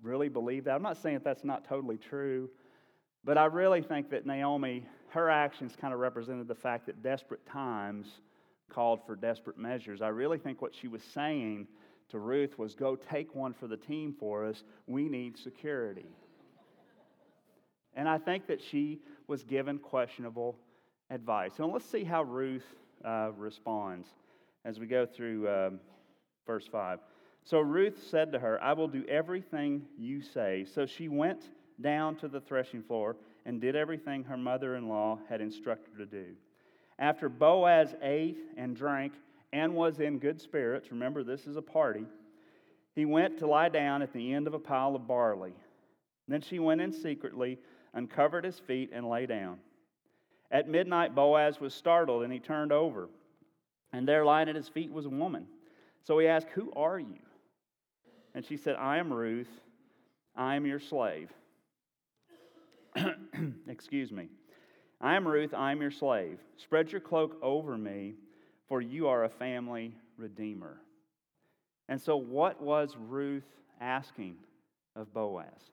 really 0.01 0.29
believe 0.29 0.63
that. 0.65 0.75
I'm 0.75 0.81
not 0.81 0.97
saying 0.97 1.17
that 1.17 1.23
that's 1.23 1.43
not 1.43 1.67
totally 1.67 1.97
true, 1.97 2.49
but 3.23 3.37
I 3.37 3.45
really 3.45 3.81
think 3.81 4.09
that 4.09 4.25
Naomi, 4.25 4.85
her 5.09 5.29
actions 5.29 5.75
kind 5.79 5.93
of 5.93 5.99
represented 5.99 6.47
the 6.47 6.55
fact 6.55 6.87
that 6.87 7.03
desperate 7.03 7.45
times 7.45 8.07
called 8.69 8.99
for 9.06 9.15
desperate 9.15 9.58
measures. 9.58 10.01
I 10.01 10.10
really 10.10 10.38
think 10.38 10.62
what 10.62 10.73
she 10.75 10.88
was 10.88 11.01
saying 11.04 11.67
to 12.10 12.19
Ruth 12.19 12.58
was 12.58 12.75
go 12.75 12.95
take 12.95 13.34
one 13.36 13.54
for 13.54 13.67
the 13.67 13.78
team 13.78 14.15
for 14.19 14.45
us. 14.45 14.63
We 14.88 15.10
need 15.10 15.38
security. 15.38 16.06
And 17.95 18.10
I 18.10 18.17
think 18.17 18.47
that 18.47 18.62
she 18.62 18.99
was 19.28 19.43
given 19.43 19.78
questionable 19.78 20.58
advice. 21.10 21.54
And 21.58 21.71
let's 21.71 21.89
see 21.89 22.04
how 22.04 22.23
Ruth 22.23 22.65
uh, 23.04 23.32
responds 23.38 24.08
as 24.65 24.80
we 24.80 24.88
go 24.88 25.06
through 25.06 25.47
um, 25.49 25.80
verse 26.45 26.67
5. 26.71 26.99
So 27.43 27.60
Ruth 27.60 28.04
said 28.10 28.32
to 28.32 28.39
her, 28.39 28.62
I 28.62 28.73
will 28.73 28.88
do 28.88 29.06
everything 29.08 29.84
you 29.97 30.21
say. 30.21 30.65
So 30.73 30.86
she 30.86 31.08
went 31.08 31.49
down 31.80 32.15
to 32.17 32.28
the 32.28 32.41
threshing 32.41 32.82
floor 32.82 33.15
and 33.45 33.62
did 33.62 33.75
everything 33.75 34.23
her 34.23 34.38
mother 34.38 34.75
in 34.75 34.89
law 34.89 35.19
had 35.30 35.41
instructed 35.41 35.93
her 35.93 36.06
to 36.06 36.10
do. 36.10 36.25
After 36.97 37.29
Boaz 37.29 37.93
ate 38.01 38.38
and 38.58 38.75
drank 38.75 39.13
and 39.51 39.75
was 39.75 39.99
in 39.99 40.19
good 40.19 40.39
spirits, 40.39 40.91
remember 40.91 41.23
this 41.23 41.47
is 41.47 41.55
a 41.55 41.62
party, 41.62 42.05
he 42.95 43.05
went 43.05 43.38
to 43.39 43.47
lie 43.47 43.69
down 43.69 44.01
at 44.01 44.13
the 44.13 44.34
end 44.34 44.47
of 44.47 44.53
a 44.53 44.60
pile 44.60 44.95
of 44.95 45.08
barley. 45.08 45.53
Then 46.27 46.41
she 46.41 46.60
went 46.60 46.81
in 46.81 46.91
secretly, 46.91 47.60
uncovered 47.93 48.45
his 48.45 48.60
feet, 48.60 48.91
and 48.93 49.10
lay 49.10 49.25
down. 49.25 49.60
At 50.51 50.69
midnight, 50.69 51.13
Boaz 51.13 51.60
was 51.60 51.73
startled 51.73 52.23
and 52.23 52.31
he 52.31 52.39
turned 52.39 52.71
over. 52.71 53.10
And 53.91 54.08
there 54.08 54.25
lying 54.25 54.49
at 54.49 54.55
his 54.55 54.69
feet 54.69 54.91
was 54.91 55.05
a 55.05 55.10
woman. 55.10 55.47
So 56.03 56.17
he 56.19 56.27
asked, 56.27 56.47
Who 56.53 56.71
are 56.75 56.99
you? 56.99 57.19
And 58.34 58.45
she 58.45 58.58
said, 58.58 58.75
I 58.75 58.97
am 58.97 59.12
Ruth. 59.12 59.49
I 60.36 60.55
am 60.55 60.65
your 60.65 60.79
slave. 60.79 61.29
Excuse 63.67 64.12
me. 64.12 64.29
I 65.01 65.15
am 65.15 65.27
Ruth. 65.27 65.53
I 65.53 65.71
am 65.71 65.81
your 65.81 65.91
slave. 65.91 66.39
Spread 66.58 66.91
your 66.91 67.01
cloak 67.01 67.38
over 67.41 67.77
me, 67.77 68.15
for 68.67 68.81
you 68.81 69.08
are 69.08 69.23
a 69.23 69.29
family 69.29 69.95
redeemer. 70.17 70.77
And 71.88 72.01
so, 72.01 72.17
what 72.17 72.62
was 72.62 72.95
Ruth 72.97 73.47
asking 73.79 74.38
of 74.95 75.13
Boaz? 75.13 75.71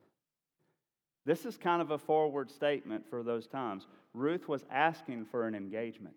This 1.24 1.46
is 1.46 1.56
kind 1.56 1.80
of 1.80 1.92
a 1.92 1.98
forward 1.98 2.50
statement 2.50 3.08
for 3.08 3.22
those 3.22 3.46
times. 3.46 3.86
Ruth 4.12 4.48
was 4.48 4.64
asking 4.70 5.26
for 5.26 5.46
an 5.46 5.54
engagement. 5.54 6.16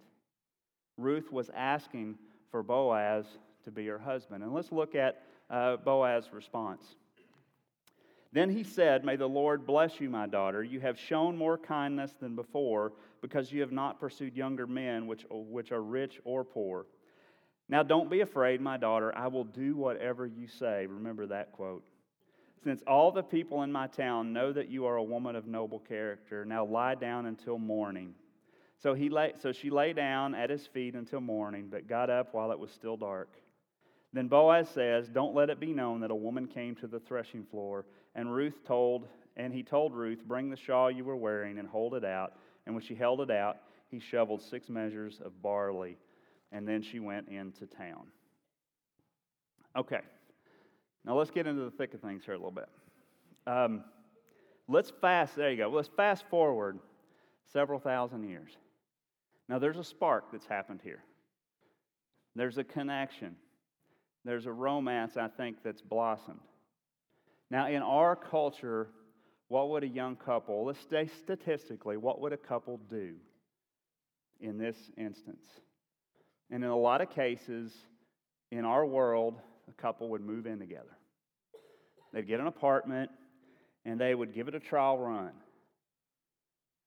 Ruth 0.98 1.32
was 1.32 1.50
asking 1.56 2.18
for 2.50 2.64
Boaz 2.64 3.26
to 3.66 3.72
be 3.72 3.86
her 3.88 4.00
husband. 4.00 4.44
And 4.44 4.54
let's 4.54 4.72
look 4.72 4.96
at 4.96 5.22
uh, 5.50 5.78
Boaz's 5.78 6.34
response. 6.34 6.96
Then 8.36 8.50
he 8.50 8.66
said, 8.66 9.06
May 9.06 9.16
the 9.16 9.30
Lord 9.30 9.66
bless 9.66 10.02
you, 10.02 10.10
my 10.10 10.28
daughter. 10.28 10.62
You 10.62 10.82
have 10.82 11.00
shown 11.00 11.38
more 11.38 11.58
kindness 11.58 12.12
than 12.20 12.36
before 12.36 12.92
because 13.22 13.50
you 13.50 13.62
have 13.62 13.72
not 13.72 13.98
pursued 13.98 14.36
younger 14.36 14.68
men, 14.68 15.08
which, 15.08 15.26
which 15.32 15.72
are 15.72 15.82
rich 15.82 16.20
or 16.26 16.44
poor. 16.44 16.86
Now 17.70 17.82
don't 17.82 18.10
be 18.10 18.20
afraid, 18.20 18.60
my 18.60 18.76
daughter. 18.76 19.18
I 19.18 19.28
will 19.28 19.46
do 19.46 19.78
whatever 19.78 20.26
you 20.26 20.50
say. 20.50 20.86
Remember 20.86 21.26
that 21.28 21.54
quote. 21.54 21.86
Since 22.62 22.84
all 22.86 23.10
the 23.10 23.24
people 23.24 23.64
in 23.64 23.72
my 23.72 23.88
town 23.88 24.34
know 24.34 24.52
that 24.52 24.70
you 24.70 24.86
are 24.86 24.98
a 24.98 25.04
woman 25.04 25.38
of 25.38 25.48
noble 25.48 25.80
character, 25.80 26.44
now 26.44 26.66
lie 26.66 26.96
down 26.96 27.28
until 27.28 27.58
morning. 27.58 28.16
So, 28.84 28.94
he 28.94 29.08
lay, 29.08 29.32
so 29.42 29.54
she 29.54 29.70
lay 29.70 29.94
down 29.94 30.36
at 30.36 30.50
his 30.50 30.68
feet 30.68 30.96
until 30.96 31.22
morning, 31.22 31.70
but 31.72 31.88
got 31.88 32.10
up 32.10 32.34
while 32.34 32.52
it 32.52 32.60
was 32.60 32.72
still 32.72 32.98
dark. 32.98 33.30
Then 34.16 34.30
Boaz 34.30 34.70
says, 34.70 35.10
Don't 35.10 35.36
let 35.36 35.50
it 35.50 35.60
be 35.60 35.74
known 35.74 36.00
that 36.00 36.10
a 36.10 36.16
woman 36.16 36.48
came 36.48 36.74
to 36.76 36.88
the 36.88 37.02
threshing 37.02 37.44
floor. 37.44 37.86
And 38.16 38.34
Ruth 38.34 38.66
told, 38.66 39.10
and 39.36 39.54
he 39.54 39.62
told 39.62 39.94
Ruth, 39.94 40.24
Bring 40.26 40.50
the 40.50 40.56
shawl 40.56 40.90
you 40.90 41.04
were 41.04 41.18
wearing 41.18 41.60
and 41.60 41.68
hold 41.68 41.96
it 41.96 42.06
out. 42.06 42.32
And 42.66 42.74
when 42.74 42.82
she 42.82 42.96
held 42.96 43.20
it 43.20 43.30
out, 43.30 43.58
he 43.92 44.00
shoveled 44.00 44.42
six 44.42 44.70
measures 44.70 45.20
of 45.24 45.42
barley. 45.42 45.98
And 46.54 46.66
then 46.66 46.82
she 46.82 47.02
went 47.02 47.28
into 47.28 47.66
town. 47.66 48.08
Okay. 49.76 50.00
Now 51.04 51.18
let's 51.18 51.30
get 51.30 51.46
into 51.46 51.64
the 51.64 51.72
thick 51.72 51.94
of 51.94 52.00
things 52.00 52.24
here 52.24 52.36
a 52.36 52.38
little 52.38 52.52
bit. 52.52 52.70
Um, 53.46 53.84
let's 54.70 54.94
fast, 55.02 55.36
there 55.36 55.52
you 55.52 55.58
go. 55.58 55.68
Let's 55.68 55.90
fast 55.90 56.24
forward 56.30 56.80
several 57.52 57.80
thousand 57.80 58.24
years. 58.30 58.52
Now 59.50 59.60
there's 59.60 59.78
a 59.78 59.84
spark 59.84 60.32
that's 60.32 60.46
happened 60.46 60.80
here. 60.82 61.04
There's 62.34 62.58
a 62.58 62.64
connection. 62.64 63.36
There's 64.26 64.48
a 64.48 64.52
romance, 64.52 65.18
I 65.18 65.28
think, 65.28 65.58
that's 65.64 65.82
blossomed. 65.82 66.40
Now, 67.52 67.68
in 67.68 67.84
our 67.84 68.16
culture, 68.16 68.90
what 69.50 69.70
would 69.70 69.84
a 69.84 69.88
young 69.88 70.16
couple, 70.16 70.66
let's 70.66 70.80
say 70.90 71.08
statistically, 71.24 71.96
what 71.96 72.20
would 72.20 72.34
a 72.34 72.38
couple 72.38 72.80
do 72.90 73.14
in 74.42 74.58
this 74.58 74.76
instance? 74.98 75.46
And 76.50 76.64
in 76.64 76.70
a 76.72 76.78
lot 76.78 77.02
of 77.02 77.12
cases, 77.12 77.72
in 78.52 78.66
our 78.66 78.86
world, 78.86 79.40
a 79.70 79.82
couple 79.82 80.10
would 80.10 80.22
move 80.22 80.48
in 80.48 80.58
together. 80.58 80.98
They'd 82.12 82.28
get 82.28 82.40
an 82.40 82.48
apartment 82.48 83.12
and 83.86 84.00
they 84.00 84.16
would 84.16 84.34
give 84.34 84.48
it 84.48 84.56
a 84.56 84.60
trial 84.60 84.98
run. 84.98 85.32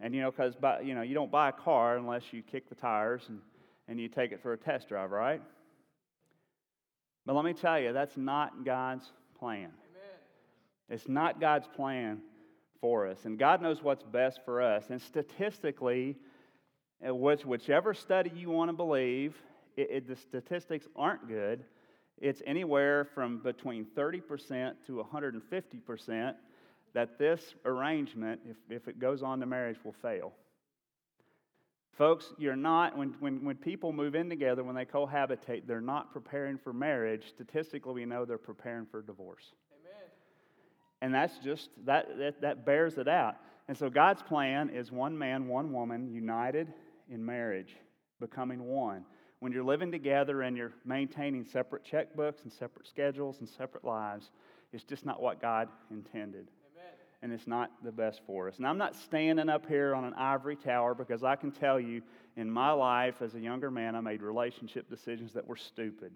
And 0.00 0.14
you 0.14 0.22
know, 0.22 0.30
because 0.30 0.54
you 0.82 0.94
know, 0.94 1.02
you 1.02 1.14
don't 1.14 1.30
buy 1.30 1.50
a 1.50 1.52
car 1.52 1.96
unless 1.96 2.22
you 2.32 2.42
kick 2.42 2.68
the 2.68 2.74
tires 2.74 3.22
and, 3.28 3.40
and 3.86 4.00
you 4.00 4.08
take 4.08 4.32
it 4.32 4.42
for 4.42 4.52
a 4.52 4.56
test 4.56 4.88
drive, 4.88 5.10
right? 5.10 5.40
But 7.28 7.36
let 7.36 7.44
me 7.44 7.52
tell 7.52 7.78
you, 7.78 7.92
that's 7.92 8.16
not 8.16 8.64
God's 8.64 9.12
plan. 9.38 9.64
Amen. 9.68 10.16
It's 10.88 11.08
not 11.08 11.38
God's 11.38 11.68
plan 11.68 12.22
for 12.80 13.06
us. 13.06 13.26
And 13.26 13.38
God 13.38 13.60
knows 13.60 13.82
what's 13.82 14.02
best 14.02 14.40
for 14.46 14.62
us. 14.62 14.86
And 14.88 14.98
statistically, 14.98 16.16
uh, 17.06 17.14
which, 17.14 17.44
whichever 17.44 17.92
study 17.92 18.32
you 18.34 18.48
want 18.48 18.70
to 18.70 18.72
believe, 18.72 19.36
it, 19.76 19.90
it, 19.90 20.08
the 20.08 20.16
statistics 20.16 20.88
aren't 20.96 21.28
good. 21.28 21.64
It's 22.16 22.40
anywhere 22.46 23.04
from 23.14 23.40
between 23.42 23.84
30% 23.94 24.72
to 24.86 25.06
150% 25.12 26.34
that 26.94 27.18
this 27.18 27.54
arrangement, 27.66 28.40
if, 28.48 28.56
if 28.70 28.88
it 28.88 28.98
goes 28.98 29.22
on 29.22 29.38
to 29.40 29.44
marriage, 29.44 29.76
will 29.84 29.92
fail. 29.92 30.32
Folks, 31.98 32.32
you're 32.38 32.54
not, 32.54 32.96
when, 32.96 33.16
when, 33.18 33.44
when 33.44 33.56
people 33.56 33.92
move 33.92 34.14
in 34.14 34.30
together, 34.30 34.62
when 34.62 34.76
they 34.76 34.84
cohabitate, 34.84 35.66
they're 35.66 35.80
not 35.80 36.12
preparing 36.12 36.56
for 36.56 36.72
marriage. 36.72 37.24
Statistically, 37.28 37.92
we 37.92 38.04
know 38.04 38.24
they're 38.24 38.38
preparing 38.38 38.86
for 38.86 39.02
divorce. 39.02 39.42
Amen. 39.82 40.08
And 41.02 41.12
that's 41.12 41.36
just, 41.38 41.70
that, 41.86 42.16
that, 42.18 42.40
that 42.40 42.64
bears 42.64 42.98
it 42.98 43.08
out. 43.08 43.34
And 43.66 43.76
so 43.76 43.90
God's 43.90 44.22
plan 44.22 44.70
is 44.70 44.92
one 44.92 45.18
man, 45.18 45.48
one 45.48 45.72
woman, 45.72 46.08
united 46.14 46.72
in 47.10 47.26
marriage, 47.26 47.74
becoming 48.20 48.62
one. 48.62 49.04
When 49.40 49.50
you're 49.50 49.64
living 49.64 49.90
together 49.90 50.42
and 50.42 50.56
you're 50.56 50.74
maintaining 50.84 51.44
separate 51.44 51.82
checkbooks 51.84 52.44
and 52.44 52.52
separate 52.52 52.86
schedules 52.86 53.40
and 53.40 53.48
separate 53.48 53.84
lives, 53.84 54.30
it's 54.72 54.84
just 54.84 55.04
not 55.04 55.20
what 55.20 55.42
God 55.42 55.68
intended 55.90 56.46
and 57.22 57.32
it's 57.32 57.46
not 57.46 57.70
the 57.82 57.92
best 57.92 58.20
for 58.26 58.48
us. 58.48 58.58
And 58.58 58.66
I'm 58.66 58.78
not 58.78 58.94
standing 58.94 59.48
up 59.48 59.66
here 59.66 59.94
on 59.94 60.04
an 60.04 60.14
ivory 60.14 60.56
tower 60.56 60.94
because 60.94 61.24
I 61.24 61.36
can 61.36 61.50
tell 61.50 61.80
you 61.80 62.02
in 62.36 62.50
my 62.50 62.70
life 62.70 63.20
as 63.22 63.34
a 63.34 63.40
younger 63.40 63.70
man, 63.70 63.96
I 63.96 64.00
made 64.00 64.22
relationship 64.22 64.88
decisions 64.88 65.32
that 65.32 65.46
were 65.46 65.56
stupid. 65.56 66.12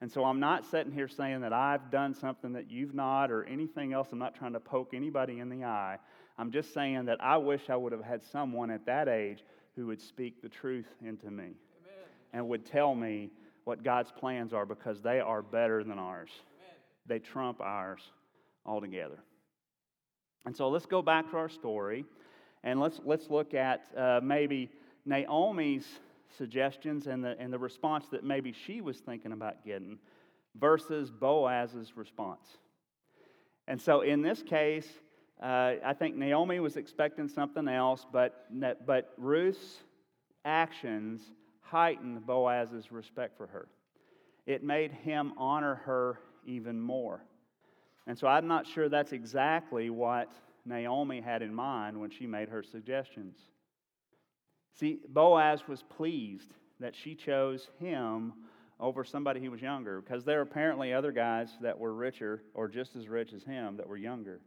And 0.00 0.10
so 0.10 0.24
I'm 0.24 0.40
not 0.40 0.64
sitting 0.64 0.92
here 0.92 1.08
saying 1.08 1.42
that 1.42 1.52
I've 1.52 1.90
done 1.90 2.14
something 2.14 2.54
that 2.54 2.70
you've 2.70 2.94
not 2.94 3.30
or 3.30 3.44
anything 3.44 3.92
else. 3.92 4.08
I'm 4.12 4.18
not 4.18 4.34
trying 4.34 4.54
to 4.54 4.60
poke 4.60 4.94
anybody 4.94 5.40
in 5.40 5.50
the 5.50 5.64
eye. 5.64 5.98
I'm 6.38 6.50
just 6.50 6.72
saying 6.72 7.04
that 7.04 7.22
I 7.22 7.36
wish 7.36 7.68
I 7.68 7.76
would 7.76 7.92
have 7.92 8.02
had 8.02 8.24
someone 8.24 8.70
at 8.70 8.86
that 8.86 9.08
age 9.08 9.44
who 9.76 9.86
would 9.86 10.00
speak 10.00 10.42
the 10.42 10.48
truth 10.48 10.88
into 11.04 11.30
me 11.30 11.44
Amen. 11.44 11.54
and 12.32 12.48
would 12.48 12.64
tell 12.64 12.94
me 12.94 13.30
what 13.64 13.82
God's 13.82 14.10
plans 14.10 14.54
are 14.54 14.64
because 14.64 15.02
they 15.02 15.20
are 15.20 15.42
better 15.42 15.84
than 15.84 15.98
ours. 15.98 16.30
Amen. 16.30 16.76
They 17.06 17.18
trump 17.18 17.60
ours 17.60 18.00
altogether. 18.64 19.22
And 20.46 20.56
so 20.56 20.68
let's 20.68 20.86
go 20.86 21.02
back 21.02 21.30
to 21.30 21.36
our 21.36 21.48
story 21.48 22.04
and 22.62 22.80
let's, 22.80 23.00
let's 23.04 23.30
look 23.30 23.54
at 23.54 23.84
uh, 23.96 24.20
maybe 24.22 24.70
Naomi's 25.04 25.86
suggestions 26.36 27.06
and 27.06 27.24
the, 27.24 27.36
and 27.38 27.52
the 27.52 27.58
response 27.58 28.06
that 28.08 28.24
maybe 28.24 28.52
she 28.52 28.80
was 28.80 28.98
thinking 28.98 29.32
about 29.32 29.64
getting 29.64 29.98
versus 30.58 31.10
Boaz's 31.10 31.96
response. 31.96 32.46
And 33.68 33.80
so 33.80 34.00
in 34.00 34.22
this 34.22 34.42
case, 34.42 34.88
uh, 35.42 35.74
I 35.84 35.94
think 35.94 36.16
Naomi 36.16 36.60
was 36.60 36.76
expecting 36.76 37.28
something 37.28 37.68
else, 37.68 38.06
but, 38.12 38.46
but 38.84 39.12
Ruth's 39.16 39.78
actions 40.44 41.22
heightened 41.60 42.26
Boaz's 42.26 42.90
respect 42.90 43.36
for 43.36 43.46
her. 43.46 43.68
It 44.46 44.64
made 44.64 44.90
him 44.90 45.32
honor 45.38 45.76
her 45.86 46.18
even 46.44 46.80
more. 46.80 47.22
And 48.06 48.18
so 48.18 48.26
I'm 48.26 48.46
not 48.46 48.66
sure 48.66 48.88
that's 48.88 49.12
exactly 49.12 49.90
what 49.90 50.32
Naomi 50.64 51.20
had 51.20 51.42
in 51.42 51.54
mind 51.54 52.00
when 52.00 52.10
she 52.10 52.26
made 52.26 52.48
her 52.48 52.62
suggestions. 52.62 53.36
See, 54.74 55.00
Boaz 55.08 55.66
was 55.68 55.82
pleased 55.82 56.54
that 56.80 56.94
she 56.94 57.14
chose 57.14 57.68
him 57.78 58.32
over 58.78 59.04
somebody 59.04 59.40
who 59.40 59.50
was 59.50 59.60
younger 59.60 60.00
because 60.00 60.24
there 60.24 60.38
are 60.38 60.42
apparently 60.42 60.92
other 60.92 61.12
guys 61.12 61.50
that 61.60 61.78
were 61.78 61.92
richer 61.92 62.42
or 62.54 62.66
just 62.66 62.96
as 62.96 63.08
rich 63.08 63.32
as 63.32 63.44
him 63.44 63.76
that 63.76 63.86
were 63.86 63.96
younger. 63.96 64.40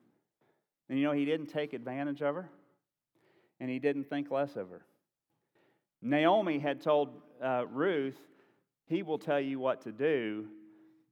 And 0.89 0.97
you 0.97 1.05
know, 1.05 1.11
he 1.11 1.25
didn't 1.25 1.47
take 1.47 1.73
advantage 1.73 2.21
of 2.21 2.35
her 2.35 2.49
and 3.59 3.69
he 3.69 3.79
didn't 3.79 4.09
think 4.09 4.31
less 4.31 4.55
of 4.55 4.69
her. 4.69 4.81
Naomi 6.01 6.59
had 6.59 6.81
told 6.81 7.21
uh, 7.41 7.65
Ruth, 7.71 8.17
He 8.87 9.03
will 9.03 9.19
tell 9.19 9.39
you 9.39 9.59
what 9.59 9.81
to 9.83 9.91
do, 9.91 10.47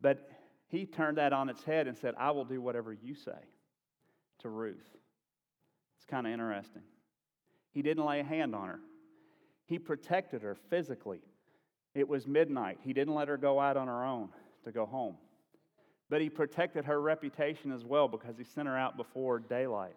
but 0.01 0.29
he 0.71 0.85
turned 0.85 1.17
that 1.17 1.33
on 1.33 1.49
its 1.49 1.63
head 1.63 1.87
and 1.87 1.97
said, 1.97 2.15
I 2.17 2.31
will 2.31 2.45
do 2.45 2.61
whatever 2.61 2.93
you 2.93 3.13
say 3.13 3.37
to 4.39 4.49
Ruth. 4.49 4.87
It's 5.97 6.05
kind 6.05 6.25
of 6.25 6.31
interesting. 6.31 6.83
He 7.73 7.81
didn't 7.81 8.05
lay 8.05 8.21
a 8.21 8.23
hand 8.23 8.55
on 8.55 8.69
her, 8.69 8.79
he 9.65 9.77
protected 9.77 10.41
her 10.41 10.55
physically. 10.69 11.19
It 11.93 12.07
was 12.07 12.25
midnight. 12.25 12.79
He 12.81 12.93
didn't 12.93 13.15
let 13.15 13.27
her 13.27 13.35
go 13.35 13.59
out 13.59 13.75
on 13.75 13.87
her 13.87 14.05
own 14.05 14.29
to 14.63 14.71
go 14.71 14.85
home. 14.85 15.17
But 16.09 16.21
he 16.21 16.29
protected 16.29 16.85
her 16.85 17.01
reputation 17.01 17.73
as 17.73 17.83
well 17.83 18.07
because 18.07 18.37
he 18.37 18.45
sent 18.45 18.69
her 18.69 18.77
out 18.77 18.95
before 18.95 19.39
daylight 19.39 19.95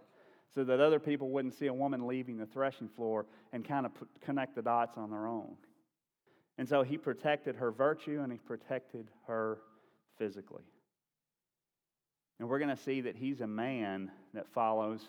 so 0.52 0.64
that 0.64 0.80
other 0.80 0.98
people 0.98 1.30
wouldn't 1.30 1.54
see 1.54 1.68
a 1.68 1.72
woman 1.72 2.08
leaving 2.08 2.37
the 2.37 2.46
threshing 2.46 2.88
floor 2.88 3.26
and 3.52 3.64
kind 3.64 3.87
of 3.87 3.92
connect 4.20 4.56
the 4.56 4.62
dots 4.62 4.98
on 4.98 5.08
their 5.12 5.28
own. 5.28 5.54
And 6.58 6.68
so 6.68 6.82
he 6.82 6.98
protected 6.98 7.54
her 7.54 7.70
virtue 7.70 8.20
and 8.22 8.32
he 8.32 8.38
protected 8.38 9.08
her 9.28 9.58
physically. 10.18 10.64
And 12.38 12.48
we're 12.48 12.59
going 12.59 12.74
to 12.74 12.83
see 12.83 13.00
that 13.03 13.16
he's 13.16 13.40
a 13.40 13.46
man 13.46 14.11
that 14.33 14.48
follows 14.48 15.00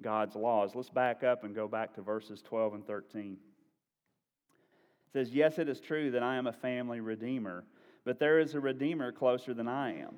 God's 0.00 0.36
laws. 0.36 0.74
Let's 0.74 0.90
back 0.90 1.24
up 1.24 1.44
and 1.44 1.54
go 1.54 1.66
back 1.66 1.94
to 1.94 2.02
verses 2.02 2.42
12 2.42 2.74
and 2.74 2.86
13. 2.86 3.32
It 3.32 5.12
says, 5.12 5.34
Yes, 5.34 5.58
it 5.58 5.68
is 5.68 5.80
true 5.80 6.10
that 6.12 6.22
I 6.22 6.36
am 6.36 6.46
a 6.46 6.52
family 6.52 7.00
redeemer, 7.00 7.64
but 8.04 8.18
there 8.18 8.38
is 8.38 8.54
a 8.54 8.60
redeemer 8.60 9.10
closer 9.10 9.54
than 9.54 9.68
I 9.68 9.98
am. 10.00 10.16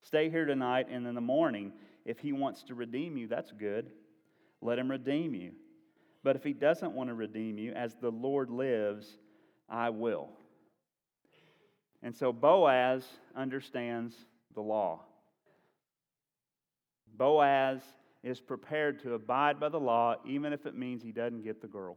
Stay 0.00 0.30
here 0.30 0.44
tonight, 0.44 0.88
and 0.90 1.06
in 1.06 1.14
the 1.14 1.20
morning, 1.20 1.72
if 2.04 2.18
he 2.18 2.32
wants 2.32 2.62
to 2.64 2.74
redeem 2.74 3.16
you, 3.16 3.26
that's 3.26 3.52
good. 3.52 3.90
Let 4.60 4.78
him 4.78 4.90
redeem 4.90 5.34
you. 5.34 5.52
But 6.22 6.36
if 6.36 6.44
he 6.44 6.52
doesn't 6.54 6.92
want 6.92 7.10
to 7.10 7.14
redeem 7.14 7.58
you, 7.58 7.72
as 7.72 7.94
the 8.00 8.10
Lord 8.10 8.50
lives, 8.50 9.18
I 9.68 9.90
will. 9.90 10.30
And 12.04 12.14
so 12.14 12.32
Boaz 12.34 13.02
understands 13.34 14.14
the 14.54 14.60
law. 14.60 15.00
Boaz 17.16 17.80
is 18.22 18.40
prepared 18.40 19.02
to 19.02 19.14
abide 19.14 19.58
by 19.58 19.70
the 19.70 19.80
law, 19.80 20.16
even 20.26 20.52
if 20.52 20.66
it 20.66 20.76
means 20.76 21.02
he 21.02 21.12
doesn't 21.12 21.42
get 21.42 21.62
the 21.62 21.66
girl. 21.66 21.96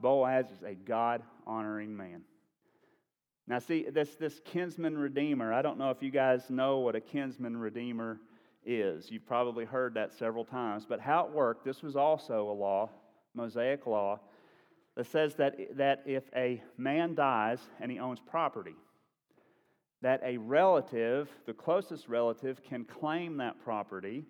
Boaz 0.00 0.46
is 0.46 0.62
a 0.62 0.74
God 0.74 1.22
honoring 1.48 1.96
man. 1.96 2.22
Now, 3.48 3.58
see, 3.58 3.86
this, 3.90 4.14
this 4.14 4.40
kinsman 4.44 4.96
redeemer, 4.96 5.52
I 5.52 5.62
don't 5.62 5.76
know 5.76 5.90
if 5.90 6.00
you 6.00 6.12
guys 6.12 6.48
know 6.48 6.78
what 6.78 6.94
a 6.94 7.00
kinsman 7.00 7.56
redeemer 7.56 8.20
is. 8.64 9.10
You've 9.10 9.26
probably 9.26 9.64
heard 9.64 9.94
that 9.94 10.14
several 10.14 10.44
times. 10.44 10.86
But 10.88 11.00
how 11.00 11.26
it 11.26 11.32
worked, 11.32 11.64
this 11.64 11.82
was 11.82 11.96
also 11.96 12.48
a 12.48 12.52
law, 12.52 12.90
Mosaic 13.34 13.88
law, 13.88 14.20
that 15.00 15.06
says 15.06 15.34
that, 15.36 15.56
that 15.78 16.02
if 16.04 16.24
a 16.36 16.62
man 16.76 17.14
dies 17.14 17.58
and 17.80 17.90
he 17.90 17.98
owns 17.98 18.20
property, 18.20 18.74
that 20.02 20.20
a 20.22 20.36
relative, 20.36 21.30
the 21.46 21.54
closest 21.54 22.06
relative, 22.06 22.62
can 22.62 22.84
claim 22.84 23.38
that 23.38 23.58
property. 23.64 24.26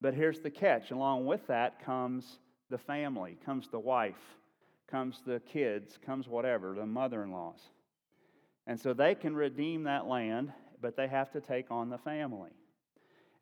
But 0.00 0.14
here's 0.14 0.38
the 0.38 0.50
catch 0.50 0.92
along 0.92 1.26
with 1.26 1.44
that 1.48 1.84
comes 1.84 2.38
the 2.70 2.78
family, 2.78 3.36
comes 3.44 3.66
the 3.68 3.80
wife, 3.80 4.38
comes 4.88 5.22
the 5.26 5.40
kids, 5.40 5.98
comes 6.06 6.28
whatever, 6.28 6.76
the 6.76 6.86
mother 6.86 7.24
in 7.24 7.32
laws. 7.32 7.58
And 8.68 8.78
so 8.78 8.94
they 8.94 9.16
can 9.16 9.34
redeem 9.34 9.82
that 9.82 10.06
land, 10.06 10.52
but 10.80 10.96
they 10.96 11.08
have 11.08 11.32
to 11.32 11.40
take 11.40 11.72
on 11.72 11.90
the 11.90 11.98
family. 11.98 12.52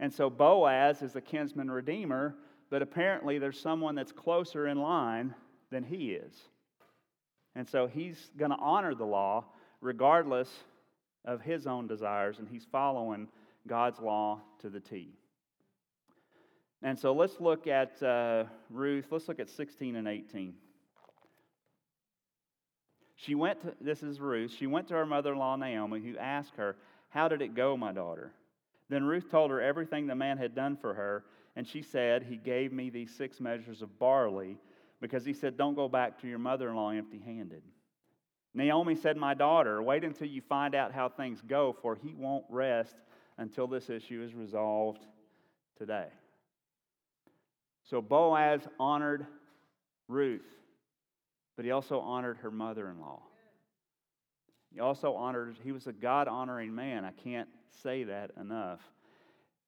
And 0.00 0.10
so 0.10 0.30
Boaz 0.30 1.02
is 1.02 1.14
a 1.14 1.20
kinsman 1.20 1.70
redeemer, 1.70 2.36
but 2.70 2.80
apparently 2.80 3.38
there's 3.38 3.60
someone 3.60 3.94
that's 3.94 4.12
closer 4.12 4.66
in 4.66 4.80
line 4.80 5.34
than 5.70 5.84
he 5.84 6.12
is. 6.12 6.34
And 7.56 7.68
so 7.68 7.86
he's 7.86 8.30
going 8.36 8.50
to 8.50 8.58
honor 8.58 8.94
the 8.94 9.04
law 9.04 9.44
regardless 9.80 10.48
of 11.24 11.40
his 11.40 11.66
own 11.66 11.86
desires, 11.86 12.38
and 12.38 12.48
he's 12.48 12.66
following 12.70 13.28
God's 13.66 14.00
law 14.00 14.40
to 14.60 14.68
the 14.68 14.80
T. 14.80 15.14
And 16.82 16.98
so 16.98 17.14
let's 17.14 17.40
look 17.40 17.66
at 17.66 18.02
uh, 18.02 18.44
Ruth. 18.68 19.06
Let's 19.10 19.28
look 19.28 19.40
at 19.40 19.48
16 19.48 19.96
and 19.96 20.06
18. 20.06 20.54
She 23.16 23.34
went 23.34 23.62
to, 23.62 23.74
this 23.80 24.02
is 24.02 24.20
Ruth, 24.20 24.52
she 24.52 24.66
went 24.66 24.88
to 24.88 24.94
her 24.94 25.06
mother 25.06 25.32
in 25.32 25.38
law 25.38 25.56
Naomi, 25.56 26.00
who 26.00 26.18
asked 26.18 26.56
her, 26.56 26.76
How 27.08 27.28
did 27.28 27.40
it 27.40 27.54
go, 27.54 27.76
my 27.76 27.92
daughter? 27.92 28.32
Then 28.90 29.04
Ruth 29.04 29.30
told 29.30 29.50
her 29.50 29.62
everything 29.62 30.06
the 30.06 30.14
man 30.14 30.36
had 30.36 30.54
done 30.54 30.76
for 30.76 30.92
her, 30.92 31.24
and 31.56 31.66
she 31.66 31.80
said, 31.80 32.24
He 32.24 32.36
gave 32.36 32.70
me 32.70 32.90
these 32.90 33.14
six 33.14 33.40
measures 33.40 33.80
of 33.80 33.98
barley 33.98 34.58
because 35.04 35.22
he 35.22 35.34
said, 35.34 35.58
Don't 35.58 35.74
go 35.74 35.86
back 35.86 36.18
to 36.22 36.26
your 36.26 36.38
mother 36.38 36.70
in 36.70 36.76
law 36.76 36.88
empty 36.88 37.18
handed. 37.18 37.60
Naomi 38.54 38.94
said, 38.94 39.18
My 39.18 39.34
daughter, 39.34 39.82
wait 39.82 40.02
until 40.02 40.26
you 40.26 40.40
find 40.40 40.74
out 40.74 40.92
how 40.92 41.10
things 41.10 41.42
go, 41.46 41.76
for 41.82 41.94
he 41.94 42.14
won't 42.14 42.46
rest 42.48 42.96
until 43.36 43.66
this 43.66 43.90
issue 43.90 44.22
is 44.22 44.32
resolved 44.34 45.04
today. 45.76 46.06
So 47.90 48.00
Boaz 48.00 48.62
honored 48.80 49.26
Ruth, 50.08 50.40
but 51.54 51.66
he 51.66 51.70
also 51.70 52.00
honored 52.00 52.38
her 52.38 52.50
mother 52.50 52.88
in 52.88 52.98
law. 52.98 53.20
He 54.72 54.80
also 54.80 55.12
honored, 55.12 55.58
he 55.62 55.70
was 55.70 55.86
a 55.86 55.92
God 55.92 56.28
honoring 56.28 56.74
man. 56.74 57.04
I 57.04 57.10
can't 57.10 57.50
say 57.82 58.04
that 58.04 58.30
enough. 58.40 58.80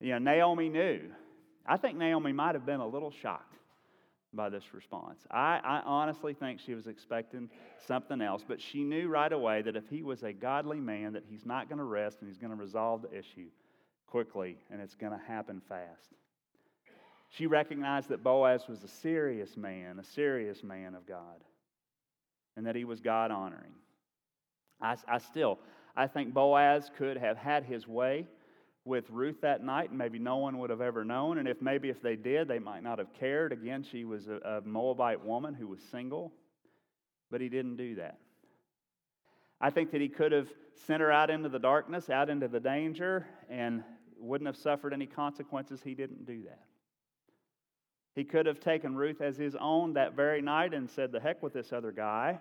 You 0.01 0.13
know, 0.13 0.19
Naomi 0.19 0.71
knew. 0.71 1.03
I 1.67 1.77
think 1.77 1.99
Naomi 1.99 2.33
might 2.33 2.55
have 2.55 2.65
been 2.65 2.81
a 2.81 2.89
little 2.89 3.11
shocked 3.11 3.57
by 4.37 4.49
this 4.49 4.73
response. 4.73 5.21
I, 5.31 5.61
I, 5.65 5.83
honestly 5.85 6.35
think 6.35 6.61
she 6.61 6.75
was 6.75 6.87
expecting 6.87 7.51
something 7.87 8.21
else, 8.21 8.45
but 8.47 8.61
she 8.61 8.85
knew 8.85 9.09
right 9.09 9.33
away 9.33 9.63
that 9.63 9.77
if 9.77 9.89
he 9.89 10.03
was 10.03 10.23
a 10.23 10.33
godly 10.33 10.81
man, 10.81 11.15
that 11.15 11.25
he's 11.29 11.47
not 11.47 11.69
going 11.69 11.79
to 11.79 11.85
rest 11.85 12.19
and 12.21 12.29
he's 12.29 12.39
going 12.39 12.51
to 12.51 12.57
resolve 12.57 13.03
the 13.03 13.17
issue 13.17 13.49
quickly, 14.07 14.59
and 14.71 14.81
it's 14.81 14.95
going 14.95 15.13
to 15.13 15.21
happen 15.27 15.61
fast. 15.69 16.13
She 17.31 17.47
recognized 17.47 18.09
that 18.11 18.23
Boaz 18.23 18.69
was 18.69 18.85
a 18.85 18.89
serious 18.89 19.57
man, 19.57 19.99
a 19.99 20.05
serious 20.05 20.63
man 20.63 20.95
of 20.95 21.07
God, 21.07 21.43
and 22.57 22.67
that 22.67 22.77
he 22.77 22.85
was 22.85 23.01
God 23.01 23.31
honoring. 23.31 23.73
I, 24.81 24.97
I 25.09 25.19
still, 25.19 25.59
I 25.97 26.07
think 26.07 26.33
Boaz 26.33 26.91
could 26.97 27.17
have 27.17 27.37
had 27.37 27.65
his 27.65 27.89
way 27.89 28.27
with 28.87 29.11
Ruth 29.11 29.41
that 29.41 29.65
night, 29.65 29.91
and 29.91 29.99
maybe 29.99 30.19
no 30.19 30.37
one 30.37 30.59
would 30.59 30.71
have 30.71 30.81
ever 30.81 31.05
known. 31.05 31.39
And 31.39 31.49
if 31.49 31.61
maybe 31.61 31.91
if 31.91 32.01
they 32.01 32.15
did, 32.15 32.47
they 32.47 32.61
might 32.61 32.83
not 32.83 32.99
have 32.99 33.13
cared. 33.13 33.53
Again, 33.53 33.83
she 33.83 34.05
was 34.05 34.29
a, 34.29 34.37
a 34.37 34.61
Moabite 34.63 35.23
woman 35.25 35.55
who 35.55 35.67
was 35.67 35.81
single, 35.91 36.33
but 37.31 37.41
he 37.41 37.49
didn't 37.49 37.77
do 37.77 37.97
that. 37.97 38.19
I 39.61 39.71
think 39.71 39.91
that 39.91 40.01
he 40.01 40.09
could 40.09 40.33
have 40.33 40.49
sent 40.87 41.01
her 41.01 41.11
out 41.11 41.31
into 41.31 41.49
the 41.49 41.59
darkness, 41.59 42.09
out 42.09 42.31
into 42.31 42.47
the 42.47 42.61
danger, 42.61 43.27
and 43.51 43.83
wouldn't 44.19 44.47
have 44.47 44.57
suffered 44.57 44.93
any 44.93 45.07
consequences. 45.07 45.81
He 45.83 45.95
didn't 45.95 46.25
do 46.25 46.45
that. 46.45 46.61
He 48.15 48.25
could 48.25 48.47
have 48.47 48.61
taken 48.61 48.95
Ruth 48.95 49.21
as 49.21 49.37
his 49.37 49.57
own 49.57 49.95
that 49.95 50.15
very 50.15 50.41
night 50.41 50.73
and 50.73 50.89
said, 50.89 51.11
The 51.11 51.21
heck 51.21 51.43
with 51.43 51.53
this 51.53 51.73
other 51.73 51.93
guy, 51.93 52.39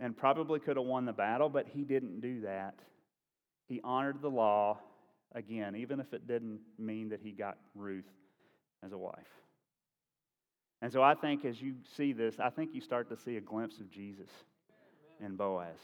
and 0.00 0.16
probably 0.16 0.58
could 0.58 0.76
have 0.76 0.86
won 0.86 1.04
the 1.04 1.12
battle, 1.12 1.48
but 1.48 1.68
he 1.68 1.84
didn't 1.84 2.20
do 2.20 2.40
that. 2.40 2.74
He 3.68 3.80
honored 3.84 4.20
the 4.20 4.30
law 4.30 4.78
again, 5.34 5.76
even 5.76 6.00
if 6.00 6.12
it 6.12 6.26
didn't 6.26 6.60
mean 6.78 7.10
that 7.10 7.20
he 7.22 7.32
got 7.32 7.58
Ruth 7.74 8.08
as 8.84 8.92
a 8.92 8.98
wife. 8.98 9.14
And 10.80 10.92
so 10.92 11.02
I 11.02 11.14
think 11.14 11.44
as 11.44 11.60
you 11.60 11.74
see 11.96 12.12
this, 12.12 12.36
I 12.38 12.50
think 12.50 12.70
you 12.72 12.80
start 12.80 13.08
to 13.08 13.16
see 13.16 13.36
a 13.36 13.40
glimpse 13.40 13.80
of 13.80 13.90
Jesus 13.90 14.30
in 15.24 15.36
Boaz. 15.36 15.76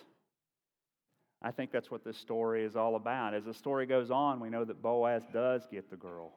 I 1.42 1.50
think 1.50 1.72
that's 1.72 1.90
what 1.90 2.04
this 2.04 2.16
story 2.16 2.64
is 2.64 2.76
all 2.76 2.96
about. 2.96 3.35
As 3.35 3.44
the 3.44 3.52
story 3.52 3.87
goes 3.87 4.11
on, 4.11 4.40
we 4.40 4.48
know 4.48 4.64
that 4.64 4.80
Boaz 4.80 5.22
does 5.33 5.66
get 5.70 5.90
the 5.90 5.96
girl, 5.96 6.33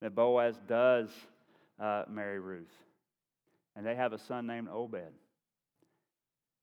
that 0.00 0.14
Boaz 0.14 0.56
does 0.68 1.08
uh, 1.80 2.04
marry 2.10 2.40
Ruth, 2.40 2.74
and 3.74 3.86
they 3.86 3.94
have 3.94 4.12
a 4.12 4.18
son 4.18 4.46
named 4.46 4.68
Obed. 4.68 5.12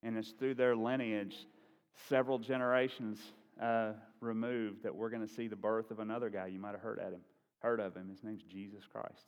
And 0.04 0.18
it's 0.18 0.32
through 0.32 0.56
their 0.56 0.76
lineage, 0.76 1.36
several 2.08 2.40
generations 2.40 3.20
uh, 3.62 3.92
removed 4.22 4.84
that 4.84 4.96
we're 4.96 5.10
going 5.10 5.26
to 5.26 5.34
see 5.34 5.48
the 5.48 5.56
birth 5.56 5.92
of 5.92 6.00
another 6.00 6.30
guy. 6.30 6.48
You 6.48 6.60
might 6.60 6.72
have 6.72 6.82
heard 6.82 7.00
at 7.00 7.14
him, 7.14 7.22
heard 7.60 7.80
of 7.80 7.96
him. 7.96 8.10
His 8.10 8.24
name's 8.24 8.44
Jesus 8.44 8.84
Christ. 8.92 9.26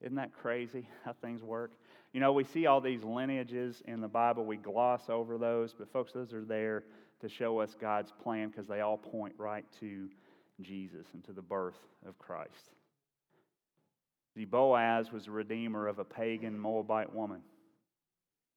Isn't 0.00 0.16
that 0.16 0.32
crazy 0.32 0.88
how 1.04 1.14
things 1.14 1.42
work? 1.42 1.72
You 2.12 2.20
know, 2.20 2.32
we 2.32 2.44
see 2.44 2.66
all 2.66 2.80
these 2.80 3.02
lineages 3.02 3.82
in 3.86 4.00
the 4.00 4.08
Bible. 4.08 4.44
We 4.44 4.56
gloss 4.56 5.08
over 5.08 5.38
those, 5.38 5.74
but 5.78 5.90
folks, 5.92 6.12
those 6.12 6.32
are 6.32 6.44
there 6.44 6.84
to 7.20 7.28
show 7.28 7.60
us 7.60 7.74
God's 7.80 8.12
plan 8.22 8.48
because 8.48 8.66
they 8.66 8.80
all 8.80 8.98
point 8.98 9.34
right 9.38 9.64
to 9.80 10.08
Jesus 10.60 11.06
and 11.14 11.24
to 11.24 11.32
the 11.32 11.42
birth 11.42 11.78
of 12.06 12.18
Christ. 12.18 12.72
The 14.34 14.44
Boaz 14.44 15.10
was 15.10 15.26
a 15.26 15.30
redeemer 15.30 15.86
of 15.86 15.98
a 15.98 16.04
pagan 16.04 16.58
Moabite 16.58 17.14
woman. 17.14 17.40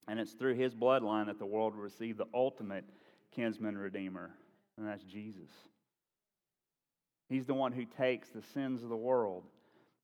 And 0.08 0.20
it's 0.20 0.34
through 0.34 0.56
his 0.56 0.74
bloodline 0.74 1.28
that 1.28 1.40
the 1.40 1.46
world 1.46 1.76
will 1.76 1.84
receive 1.84 2.18
the 2.18 2.28
ultimate 2.34 2.84
kinsman 3.36 3.78
redeemer, 3.78 4.32
and 4.78 4.88
that's 4.88 5.04
Jesus. 5.04 5.50
He's 7.28 7.46
the 7.46 7.54
one 7.54 7.72
who 7.72 7.86
takes 7.86 8.30
the 8.30 8.42
sins 8.54 8.84
of 8.84 8.90
the 8.90 8.98
world, 8.98 9.44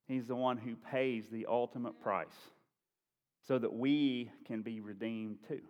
He's 0.07 0.27
the 0.27 0.35
one 0.35 0.57
who 0.57 0.75
pays 0.75 1.25
the 1.31 1.47
ultimate 1.49 1.99
price 1.99 2.27
so 3.47 3.57
that 3.57 3.73
we 3.73 4.29
can 4.45 4.61
be 4.61 4.79
redeemed 4.79 5.37
too. 5.47 5.61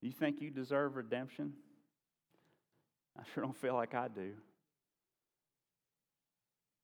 You 0.00 0.10
think 0.10 0.40
you 0.40 0.50
deserve 0.50 0.96
redemption? 0.96 1.52
I 3.18 3.22
sure 3.32 3.44
don't 3.44 3.56
feel 3.56 3.74
like 3.74 3.94
I 3.94 4.08
do. 4.08 4.32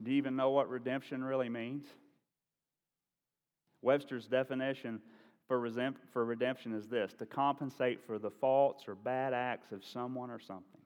Do 0.03 0.11
you 0.11 0.17
even 0.17 0.37
know 0.37 0.51
what 0.51 0.71
redemption 0.71 1.23
really 1.23 1.49
means? 1.49 1.85
Webster's 3.83 4.27
definition 4.27 5.01
for, 5.51 5.69
for 6.13 6.25
redemption 6.25 6.73
is 6.73 6.87
this 6.87 7.13
to 7.15 7.27
compensate 7.27 7.99
for 8.07 8.21
the 8.21 8.31
faults 8.31 8.85
or 8.87 8.95
bad 8.95 9.35
acts 9.35 9.73
of 9.73 9.85
someone 9.85 10.31
or 10.31 10.39
something. 10.39 10.81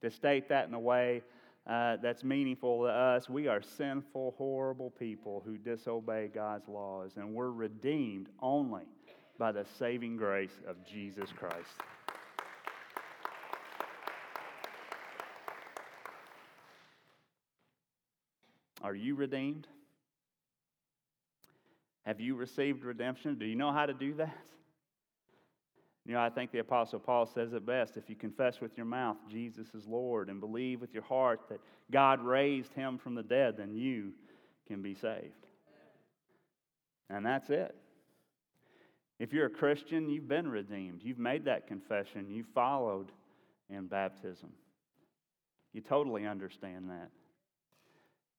To 0.00 0.10
state 0.10 0.48
that 0.48 0.66
in 0.68 0.72
a 0.72 0.80
way 0.80 1.20
uh, 1.66 1.98
that's 2.02 2.24
meaningful 2.24 2.84
to 2.84 2.88
us, 2.88 3.28
we 3.28 3.46
are 3.46 3.60
sinful, 3.60 4.34
horrible 4.38 4.88
people 4.98 5.42
who 5.44 5.58
disobey 5.58 6.30
God's 6.34 6.66
laws, 6.66 7.12
and 7.16 7.34
we're 7.34 7.50
redeemed 7.50 8.30
only 8.40 8.84
by 9.38 9.52
the 9.52 9.66
saving 9.78 10.16
grace 10.16 10.62
of 10.66 10.76
Jesus 10.86 11.28
Christ. 11.30 11.66
Are 18.82 18.94
you 18.94 19.14
redeemed? 19.14 19.66
Have 22.08 22.20
you 22.20 22.36
received 22.36 22.84
redemption? 22.84 23.34
Do 23.38 23.44
you 23.44 23.54
know 23.54 23.70
how 23.70 23.84
to 23.84 23.92
do 23.92 24.14
that? 24.14 24.34
You 26.06 26.14
know, 26.14 26.20
I 26.20 26.30
think 26.30 26.52
the 26.52 26.60
Apostle 26.60 27.00
Paul 27.00 27.26
says 27.26 27.52
it 27.52 27.66
best. 27.66 27.98
If 27.98 28.08
you 28.08 28.16
confess 28.16 28.62
with 28.62 28.78
your 28.78 28.86
mouth 28.86 29.18
Jesus 29.30 29.74
is 29.74 29.86
Lord 29.86 30.30
and 30.30 30.40
believe 30.40 30.80
with 30.80 30.94
your 30.94 31.02
heart 31.02 31.40
that 31.50 31.60
God 31.90 32.24
raised 32.24 32.72
him 32.72 32.96
from 32.96 33.14
the 33.14 33.22
dead, 33.22 33.58
then 33.58 33.74
you 33.74 34.12
can 34.66 34.80
be 34.80 34.94
saved. 34.94 35.34
And 37.10 37.26
that's 37.26 37.50
it. 37.50 37.76
If 39.18 39.34
you're 39.34 39.44
a 39.44 39.50
Christian, 39.50 40.08
you've 40.08 40.28
been 40.28 40.48
redeemed. 40.48 41.02
You've 41.04 41.18
made 41.18 41.44
that 41.44 41.66
confession. 41.66 42.30
You 42.30 42.42
followed 42.54 43.12
in 43.68 43.86
baptism. 43.86 44.48
You 45.74 45.82
totally 45.82 46.26
understand 46.26 46.88
that. 46.88 47.10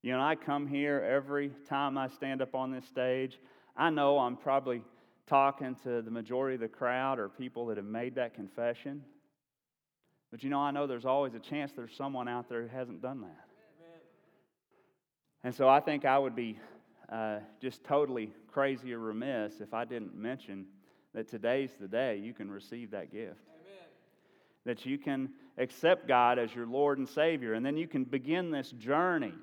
You 0.01 0.13
know, 0.13 0.21
I 0.21 0.35
come 0.35 0.65
here 0.65 1.05
every 1.07 1.51
time 1.67 1.97
I 1.97 2.07
stand 2.07 2.41
up 2.41 2.55
on 2.55 2.71
this 2.71 2.85
stage. 2.85 3.37
I 3.79 3.89
know 3.89 4.19
I'm 4.19 4.35
probably 4.35 4.81
talking 5.25 5.73
to 5.83 6.01
the 6.01 6.11
majority 6.11 6.55
of 6.55 6.61
the 6.61 6.67
crowd 6.67 7.17
or 7.17 7.29
people 7.29 7.67
that 7.67 7.77
have 7.77 7.85
made 7.85 8.15
that 8.15 8.33
confession. 8.33 9.05
But 10.31 10.43
you 10.43 10.49
know, 10.49 10.59
I 10.59 10.71
know 10.71 10.85
there's 10.85 11.05
always 11.05 11.33
a 11.33 11.39
chance 11.39 11.71
there's 11.71 11.95
someone 11.95 12.27
out 12.27 12.49
there 12.49 12.61
who 12.61 12.67
hasn't 12.67 13.01
done 13.01 13.21
that. 13.21 13.45
And 15.45 15.55
so 15.55 15.69
I 15.69 15.79
think 15.79 16.03
I 16.03 16.19
would 16.19 16.35
be 16.35 16.59
uh, 17.09 17.39
just 17.61 17.85
totally 17.85 18.33
crazy 18.51 18.93
or 18.93 18.99
remiss 18.99 19.61
if 19.61 19.73
I 19.73 19.85
didn't 19.85 20.13
mention 20.13 20.65
that 21.13 21.29
today's 21.29 21.71
the 21.79 21.87
day 21.87 22.17
you 22.17 22.33
can 22.33 22.51
receive 22.51 22.91
that 22.91 23.13
gift. 23.13 23.39
Amen. 23.47 23.87
That 24.65 24.85
you 24.85 24.97
can 24.97 25.29
accept 25.57 26.05
God 26.05 26.37
as 26.37 26.53
your 26.53 26.67
Lord 26.67 26.97
and 26.97 27.07
Savior, 27.07 27.53
and 27.53 27.65
then 27.65 27.77
you 27.77 27.87
can 27.87 28.03
begin 28.03 28.51
this 28.51 28.71
journey 28.71 29.33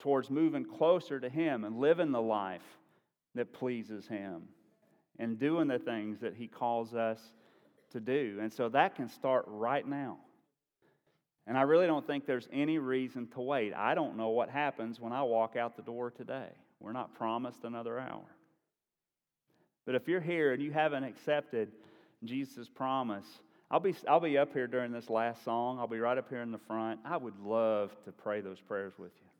towards 0.00 0.28
moving 0.30 0.64
closer 0.64 1.20
to 1.20 1.28
Him 1.28 1.62
and 1.62 1.78
living 1.78 2.10
the 2.10 2.20
life 2.20 2.80
that 3.34 3.52
pleases 3.52 4.06
Him 4.06 4.42
and 5.18 5.38
doing 5.38 5.68
the 5.68 5.78
things 5.78 6.20
that 6.20 6.34
He 6.34 6.48
calls 6.48 6.94
us 6.94 7.20
to 7.92 8.00
do. 8.00 8.38
And 8.40 8.52
so 8.52 8.68
that 8.70 8.96
can 8.96 9.08
start 9.08 9.44
right 9.46 9.86
now. 9.86 10.18
And 11.46 11.58
I 11.58 11.62
really 11.62 11.86
don't 11.86 12.06
think 12.06 12.26
there's 12.26 12.48
any 12.52 12.78
reason 12.78 13.26
to 13.28 13.40
wait. 13.40 13.74
I 13.74 13.94
don't 13.94 14.16
know 14.16 14.30
what 14.30 14.48
happens 14.48 15.00
when 15.00 15.12
I 15.12 15.22
walk 15.22 15.56
out 15.56 15.76
the 15.76 15.82
door 15.82 16.10
today. 16.10 16.48
We're 16.78 16.92
not 16.92 17.14
promised 17.14 17.64
another 17.64 17.98
hour. 17.98 18.24
But 19.84 19.96
if 19.96 20.06
you're 20.06 20.20
here 20.20 20.52
and 20.52 20.62
you 20.62 20.70
haven't 20.70 21.04
accepted 21.04 21.72
Jesus' 22.24 22.68
promise, 22.68 23.26
I'll 23.70 23.80
be, 23.80 23.94
I'll 24.08 24.20
be 24.20 24.38
up 24.38 24.52
here 24.52 24.66
during 24.66 24.92
this 24.92 25.10
last 25.10 25.44
song. 25.44 25.78
I'll 25.78 25.88
be 25.88 25.98
right 25.98 26.18
up 26.18 26.28
here 26.28 26.42
in 26.42 26.52
the 26.52 26.58
front. 26.58 27.00
I 27.04 27.16
would 27.16 27.38
love 27.40 27.90
to 28.04 28.12
pray 28.12 28.40
those 28.40 28.60
prayers 28.60 28.92
with 28.98 29.12
you. 29.20 29.31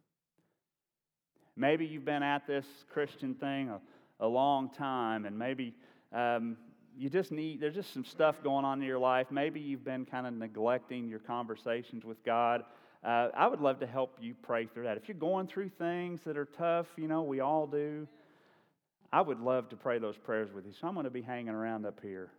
Maybe 1.57 1.87
you've 1.87 2.05
been 2.05 2.23
at 2.23 2.47
this 2.47 2.67
Christian 2.91 3.35
thing 3.35 3.69
a, 3.69 3.81
a 4.21 4.27
long 4.27 4.71
time, 4.71 5.27
and 5.27 5.39
maybe 5.39 5.75
um, 6.13 6.57
you 6.97 7.11
just 7.11 7.33
need, 7.33 7.61
there's 7.61 7.75
just 7.75 7.93
some 7.93 8.05
stuff 8.05 8.43
going 8.43 8.65
on 8.65 8.81
in 8.81 8.87
your 8.87 8.99
life. 8.99 9.27
Maybe 9.31 9.61
you've 9.61 9.85
been 9.85 10.05
kind 10.05 10.27
of 10.27 10.35
neglecting 10.35 11.09
your 11.09 11.19
conversations 11.19 12.05
with 12.05 12.23
God. 12.25 12.65
Uh, 13.05 13.29
I 13.35 13.49
would 13.49 13.61
love 13.61 13.81
to 13.81 13.87
help 13.87 14.19
you 14.21 14.35
pray 14.43 14.67
through 14.67 14.85
that. 14.85 14.97
If 14.97 15.09
you're 15.09 15.17
going 15.17 15.47
through 15.47 15.71
things 15.71 16.21
that 16.25 16.37
are 16.37 16.45
tough, 16.45 16.87
you 16.97 17.09
know, 17.09 17.23
we 17.23 17.41
all 17.41 17.67
do, 17.67 18.07
I 19.13 19.21
would 19.21 19.41
love 19.41 19.69
to 19.71 19.77
pray 19.77 19.99
those 19.99 20.17
prayers 20.17 20.53
with 20.55 20.65
you. 20.65 20.73
So 20.73 20.87
I'm 20.87 20.95
going 20.95 21.05
to 21.05 21.11
be 21.11 21.23
hanging 21.23 21.55
around 21.55 21.85
up 21.85 22.01
here 22.01 22.31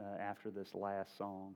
uh, 0.00 0.22
after 0.22 0.50
this 0.50 0.74
last 0.74 1.18
song. 1.18 1.54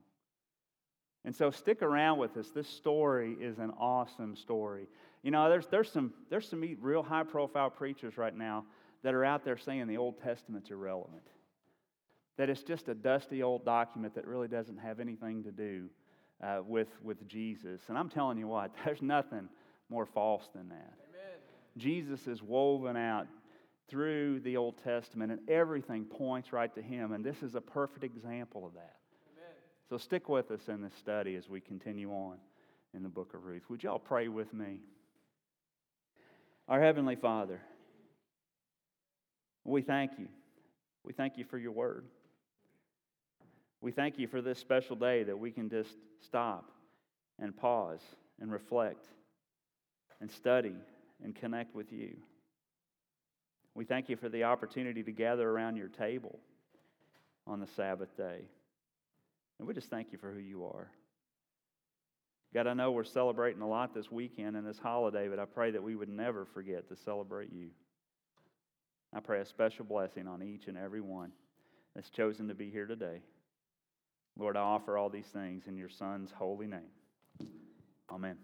And 1.25 1.35
so 1.35 1.51
stick 1.51 1.83
around 1.83 2.19
with 2.19 2.37
us. 2.37 2.51
This 2.51 2.69
story 2.69 3.37
is 3.41 3.59
an 3.59 3.73
awesome 3.79 4.37
story. 4.37 4.87
You 5.27 5.33
know, 5.33 5.51
there's, 5.51 5.67
there's, 5.67 5.91
some, 5.91 6.13
there's 6.31 6.49
some 6.49 6.63
real 6.81 7.03
high 7.03 7.25
profile 7.25 7.69
preachers 7.69 8.17
right 8.17 8.33
now 8.33 8.65
that 9.03 9.13
are 9.13 9.25
out 9.25 9.45
there 9.45 9.57
saying 9.57 9.89
the 9.89 9.97
Old 9.97 10.23
Testament's 10.23 10.71
irrelevant, 10.71 11.25
that 12.37 12.49
it's 12.49 12.63
just 12.63 12.87
a 12.87 12.95
dusty 12.95 13.43
old 13.43 13.65
document 13.65 14.15
that 14.15 14.25
really 14.25 14.47
doesn't 14.47 14.77
have 14.79 15.01
anything 15.01 15.43
to 15.43 15.51
do 15.51 15.89
uh, 16.45 16.61
with, 16.65 16.87
with 17.03 17.27
Jesus. 17.27 17.81
And 17.89 17.99
I'm 17.99 18.09
telling 18.09 18.39
you 18.39 18.47
what, 18.47 18.71
there's 18.85 19.03
nothing 19.03 19.49
more 19.89 20.07
false 20.07 20.45
than 20.55 20.69
that. 20.69 20.95
Amen. 21.11 21.39
Jesus 21.77 22.29
is 22.29 22.41
woven 22.41 22.97
out 22.97 23.27
through 23.89 24.39
the 24.45 24.57
Old 24.57 24.81
Testament, 24.85 25.33
and 25.33 25.51
everything 25.51 26.05
points 26.05 26.53
right 26.53 26.73
to 26.77 26.83
Him. 26.83 27.11
And 27.11 27.25
this 27.25 27.43
is 27.43 27.57
a 27.57 27.61
perfect 27.61 28.05
example 28.05 28.65
of 28.65 28.75
that. 28.75 28.95
So 29.89 29.99
stick 29.99 30.29
with 30.29 30.53
us 30.53 30.69
in 30.69 30.83
this 30.83 30.95
study 30.95 31.35
as 31.35 31.49
we 31.49 31.61
continue 31.61 32.13
on 32.13 32.37
in 32.95 33.03
the 33.03 33.09
book 33.09 33.35
of 33.35 33.45
Ruth. 33.45 33.65
Would 33.69 33.83
y'all 33.83 33.99
pray 33.99 34.29
with 34.29 34.55
me? 34.55 34.83
Our 36.69 36.81
Heavenly 36.81 37.15
Father, 37.15 37.61
we 39.65 39.83
thank 39.83 40.19
you. 40.19 40.27
We 41.05 41.13
thank 41.13 41.39
you 41.39 41.45
for 41.45 41.59
your 41.59 41.71
word. 41.71 42.07
We 43.81 43.93
thank 43.93 44.19
you 44.19 44.27
for 44.27 44.43
this 44.43 44.59
special 44.59 44.97
day 44.97 45.23
that 45.23 45.39
we 45.39 45.53
can 45.53 45.71
just 45.71 45.97
stop 46.21 46.73
and 47.39 47.57
pause 47.57 48.01
and 48.41 48.51
reflect 48.51 49.07
and 50.21 50.29
study 50.29 50.75
and 51.23 51.37
connect 51.37 51.75
with 51.75 51.93
you. 51.93 52.17
We 53.75 53.85
thank 53.85 54.09
you 54.09 54.17
for 54.17 54.29
the 54.29 54.45
opportunity 54.45 55.05
to 55.05 55.13
gather 55.13 55.49
around 55.49 55.77
your 55.77 55.89
table 55.89 56.41
on 57.47 57.61
the 57.61 57.67
Sabbath 57.77 58.17
day. 58.17 58.41
And 59.59 59.69
we 59.69 59.75
just 59.75 59.89
thank 59.89 60.11
you 60.11 60.19
for 60.19 60.33
who 60.33 60.41
you 60.41 60.65
are. 60.65 60.91
God, 62.55 62.67
I 62.67 62.75
know 62.75 62.91
we're 62.91 63.05
celebrating 63.05 63.61
a 63.61 63.69
lot 63.69 63.95
this 63.95 64.11
weekend 64.11 64.57
and 64.57 64.67
this 64.67 64.79
holiday, 64.79 65.29
but 65.29 65.39
I 65.39 65.45
pray 65.45 65.73
that 65.73 65.83
we 65.83 65.95
would 65.95 66.09
never 66.09 66.45
forget 66.45 66.89
to 66.89 66.97
celebrate 66.97 67.53
you. 67.53 67.71
I 69.15 69.21
pray 69.21 69.41
a 69.41 69.45
special 69.45 69.85
blessing 69.85 70.27
on 70.27 70.43
each 70.43 70.67
and 70.69 70.77
every 70.77 71.01
one 71.01 71.33
that's 71.95 72.11
chosen 72.11 72.49
to 72.49 72.55
be 72.55 72.71
here 72.71 72.87
today. 72.87 73.23
Lord, 74.39 74.57
I 74.57 74.61
offer 74.61 74.99
all 74.99 75.09
these 75.09 75.27
things 75.27 75.65
in 75.67 75.77
your 75.77 75.89
Son's 75.89 76.31
holy 76.31 76.67
name. 76.67 76.91
Amen. 78.11 78.37